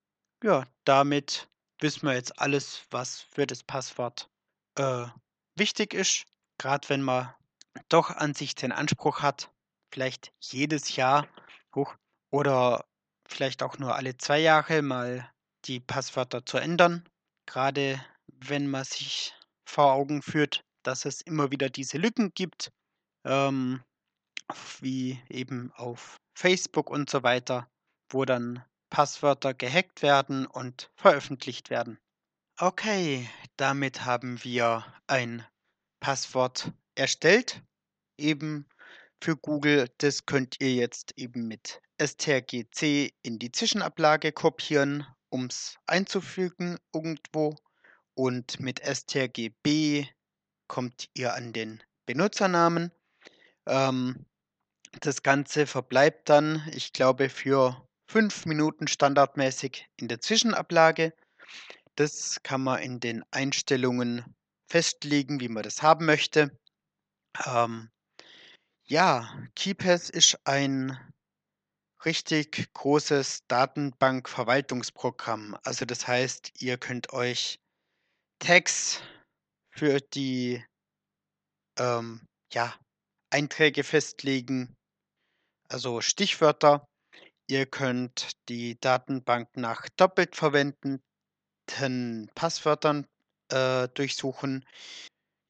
ja, 0.42 0.66
damit 0.84 1.48
wissen 1.80 2.06
wir 2.06 2.14
jetzt 2.14 2.40
alles, 2.40 2.82
was 2.90 3.20
für 3.20 3.46
das 3.46 3.62
Passwort 3.62 4.28
äh, 4.76 5.06
wichtig 5.56 5.94
ist. 5.94 6.24
Gerade 6.58 6.88
wenn 6.88 7.02
man 7.02 7.32
doch 7.88 8.10
an 8.10 8.34
sich 8.34 8.54
den 8.54 8.72
Anspruch 8.72 9.22
hat, 9.22 9.50
vielleicht 9.92 10.32
jedes 10.40 10.96
Jahr 10.96 11.28
hoch 11.74 11.94
oder 12.30 12.84
vielleicht 13.28 13.62
auch 13.62 13.78
nur 13.78 13.94
alle 13.96 14.16
zwei 14.16 14.40
Jahre 14.40 14.82
mal 14.82 15.30
die 15.64 15.80
Passwörter 15.80 16.44
zu 16.44 16.58
ändern. 16.58 17.08
Gerade 17.46 18.04
wenn 18.26 18.68
man 18.68 18.84
sich 18.84 19.34
vor 19.64 19.92
Augen 19.92 20.22
führt, 20.22 20.64
dass 20.82 21.04
es 21.04 21.20
immer 21.20 21.50
wieder 21.50 21.70
diese 21.70 21.98
Lücken 21.98 22.32
gibt, 22.34 22.70
ähm, 23.24 23.82
wie 24.80 25.20
eben 25.28 25.72
auf 25.72 26.16
Facebook 26.36 26.90
und 26.90 27.08
so 27.08 27.22
weiter, 27.22 27.68
wo 28.10 28.24
dann 28.24 28.64
Passwörter 28.90 29.54
gehackt 29.54 30.02
werden 30.02 30.46
und 30.46 30.90
veröffentlicht 30.96 31.70
werden. 31.70 31.98
Okay, 32.58 33.28
damit 33.56 34.04
haben 34.04 34.42
wir 34.42 34.84
ein 35.06 35.44
Passwort 36.00 36.72
erstellt, 36.94 37.62
eben 38.18 38.66
für 39.22 39.36
Google. 39.36 39.88
Das 39.98 40.26
könnt 40.26 40.60
ihr 40.60 40.74
jetzt 40.74 41.12
eben 41.16 41.48
mit 41.48 41.80
strgc 42.00 43.12
in 43.22 43.38
die 43.38 43.52
Zwischenablage 43.52 44.32
kopieren, 44.32 45.06
um 45.30 45.46
es 45.46 45.76
einzufügen 45.86 46.78
irgendwo. 46.92 47.56
Und 48.14 48.60
mit 48.60 48.80
strgb 48.84 50.06
kommt 50.68 51.08
ihr 51.14 51.34
an 51.34 51.52
den 51.52 51.82
Benutzernamen. 52.06 52.92
Ähm, 53.66 54.26
das 55.00 55.22
Ganze 55.22 55.66
verbleibt 55.66 56.28
dann, 56.28 56.68
ich 56.72 56.92
glaube, 56.92 57.28
für 57.28 57.88
fünf 58.06 58.46
Minuten 58.46 58.86
standardmäßig 58.86 59.88
in 59.96 60.08
der 60.08 60.20
Zwischenablage. 60.20 61.12
Das 61.96 62.42
kann 62.42 62.62
man 62.62 62.82
in 62.82 63.00
den 63.00 63.24
Einstellungen 63.30 64.34
festlegen, 64.68 65.40
wie 65.40 65.48
man 65.48 65.62
das 65.62 65.82
haben 65.82 66.04
möchte. 66.06 66.58
Ähm, 67.46 67.90
ja, 68.84 69.28
KeePass 69.54 70.10
ist 70.10 70.38
ein 70.44 70.98
richtig 72.04 72.72
großes 72.74 73.46
Datenbankverwaltungsprogramm. 73.48 75.56
Also 75.62 75.84
das 75.84 76.06
heißt, 76.06 76.52
ihr 76.60 76.78
könnt 76.78 77.12
euch 77.12 77.58
Tags 78.38 79.02
für 79.70 80.00
die 80.00 80.64
ähm, 81.78 82.26
ja, 82.52 82.74
Einträge 83.30 83.84
festlegen, 83.84 84.76
also 85.68 86.00
Stichwörter. 86.00 86.86
Ihr 87.46 87.66
könnt 87.66 88.32
die 88.48 88.80
Datenbank 88.80 89.56
nach 89.56 89.88
doppelt 89.96 90.36
verwendeten 90.36 91.02
Passwörtern 92.34 93.06
äh, 93.50 93.88
durchsuchen. 93.88 94.64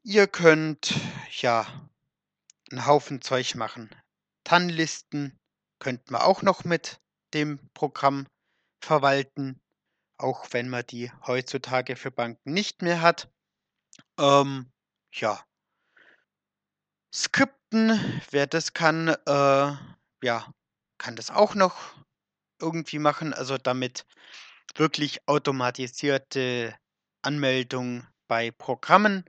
Ihr 0.03 0.27
könnt 0.27 0.95
ja 1.31 1.67
einen 2.71 2.87
Haufen 2.87 3.23
Zeug 3.23 3.55
machen. 3.55 3.91
TAN-Listen 4.45 5.39
könnte 5.79 6.13
man 6.13 6.23
auch 6.23 6.43
noch 6.43 6.65
mit 6.65 7.01
dem 7.33 7.59
Programm 7.75 8.27
verwalten, 8.83 9.61
auch 10.19 10.49
wenn 10.53 10.69
man 10.69 10.87
die 10.87 11.11
heutzutage 11.27 11.97
für 11.97 12.11
Banken 12.11 12.53
nicht 12.53 12.83
mehr 12.83 13.01
hat. 13.01 13.31
Ähm, 14.19 14.71
ja. 15.13 15.45
Skripten, 17.13 18.23
wer 18.31 18.47
das 18.47 18.73
kann, 18.73 19.09
äh, 19.09 19.77
ja, 20.23 20.53
kann 20.99 21.17
das 21.17 21.31
auch 21.31 21.55
noch 21.55 21.95
irgendwie 22.61 22.99
machen. 22.99 23.33
Also 23.33 23.57
damit 23.59 24.07
wirklich 24.75 25.27
automatisierte 25.29 26.77
Anmeldung 27.23 28.07
bei 28.29 28.51
Programmen. 28.51 29.25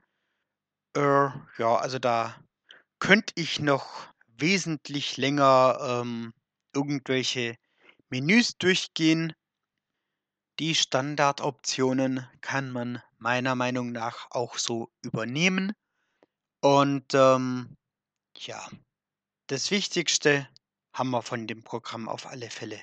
Äh, 0.94 1.28
ja, 1.58 1.76
also 1.76 1.98
da 1.98 2.36
könnte 2.98 3.32
ich 3.36 3.60
noch 3.60 4.08
wesentlich 4.28 5.16
länger 5.16 5.78
ähm, 5.80 6.32
irgendwelche 6.74 7.56
Menüs 8.08 8.56
durchgehen. 8.58 9.32
Die 10.58 10.74
Standardoptionen 10.74 12.26
kann 12.40 12.70
man 12.70 13.02
meiner 13.18 13.54
Meinung 13.54 13.92
nach 13.92 14.30
auch 14.30 14.58
so 14.58 14.90
übernehmen. 15.02 15.72
Und 16.60 17.14
ähm, 17.14 17.76
ja, 18.38 18.68
das 19.48 19.70
Wichtigste 19.70 20.48
haben 20.92 21.10
wir 21.10 21.22
von 21.22 21.46
dem 21.46 21.62
Programm 21.62 22.08
auf 22.08 22.26
alle 22.26 22.50
Fälle. 22.50 22.82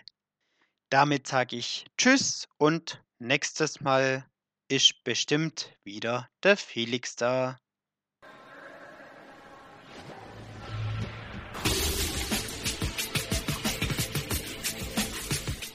Damit 0.93 1.25
sage 1.25 1.55
ich 1.55 1.85
Tschüss 1.97 2.47
und 2.59 3.01
nächstes 3.17 3.81
Mal 3.81 4.27
ist 4.67 5.03
bestimmt 5.03 5.75
wieder 5.83 6.29
der 6.43 6.55
Felix 6.55 7.15
da. 7.15 7.57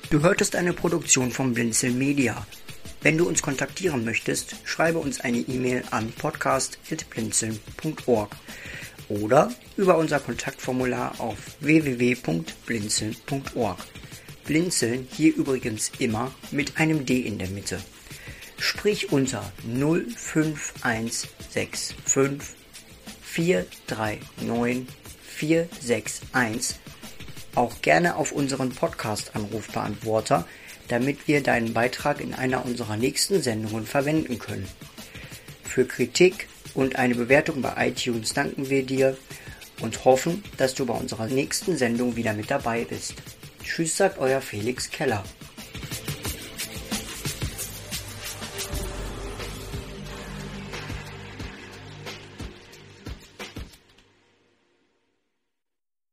Du 0.08 0.22
hörtest 0.22 0.54
eine 0.54 0.72
Produktion 0.72 1.32
von 1.32 1.52
Blinzel 1.52 1.90
Media. 1.90 2.46
Wenn 3.00 3.18
du 3.18 3.26
uns 3.26 3.42
kontaktieren 3.42 4.04
möchtest, 4.04 4.54
schreibe 4.62 5.00
uns 5.00 5.20
eine 5.20 5.38
E-Mail 5.38 5.82
an 5.90 6.12
podcast.blinzeln.org 6.12 8.36
oder 9.08 9.52
über 9.76 9.98
unser 9.98 10.20
Kontaktformular 10.20 11.18
auf 11.18 11.56
www.blinzeln.org. 11.58 13.97
Blinzeln 14.48 15.06
hier 15.14 15.36
übrigens 15.36 15.92
immer 15.98 16.34
mit 16.50 16.78
einem 16.78 17.04
D 17.04 17.20
in 17.20 17.38
der 17.38 17.50
Mitte. 17.50 17.78
Sprich 18.58 19.12
unter 19.12 19.52
05165 19.62 21.94
439 23.22 24.86
461 25.22 26.78
auch 27.54 27.82
gerne 27.82 28.16
auf 28.16 28.32
unseren 28.32 28.70
Podcast-Anrufbeantworter, 28.70 30.48
damit 30.88 31.28
wir 31.28 31.42
deinen 31.42 31.74
Beitrag 31.74 32.22
in 32.22 32.32
einer 32.32 32.64
unserer 32.64 32.96
nächsten 32.96 33.42
Sendungen 33.42 33.84
verwenden 33.84 34.38
können. 34.38 34.66
Für 35.62 35.84
Kritik 35.84 36.48
und 36.72 36.96
eine 36.96 37.14
Bewertung 37.14 37.60
bei 37.60 37.88
iTunes 37.88 38.32
danken 38.32 38.70
wir 38.70 38.86
dir 38.86 39.18
und 39.82 40.06
hoffen, 40.06 40.42
dass 40.56 40.74
du 40.74 40.86
bei 40.86 40.94
unserer 40.94 41.26
nächsten 41.26 41.76
Sendung 41.76 42.16
wieder 42.16 42.32
mit 42.32 42.50
dabei 42.50 42.84
bist. 42.84 43.12
Tschüss 43.68 43.98
sagt 43.98 44.18
euer 44.18 44.40
Felix 44.40 44.90
Keller. 44.90 45.22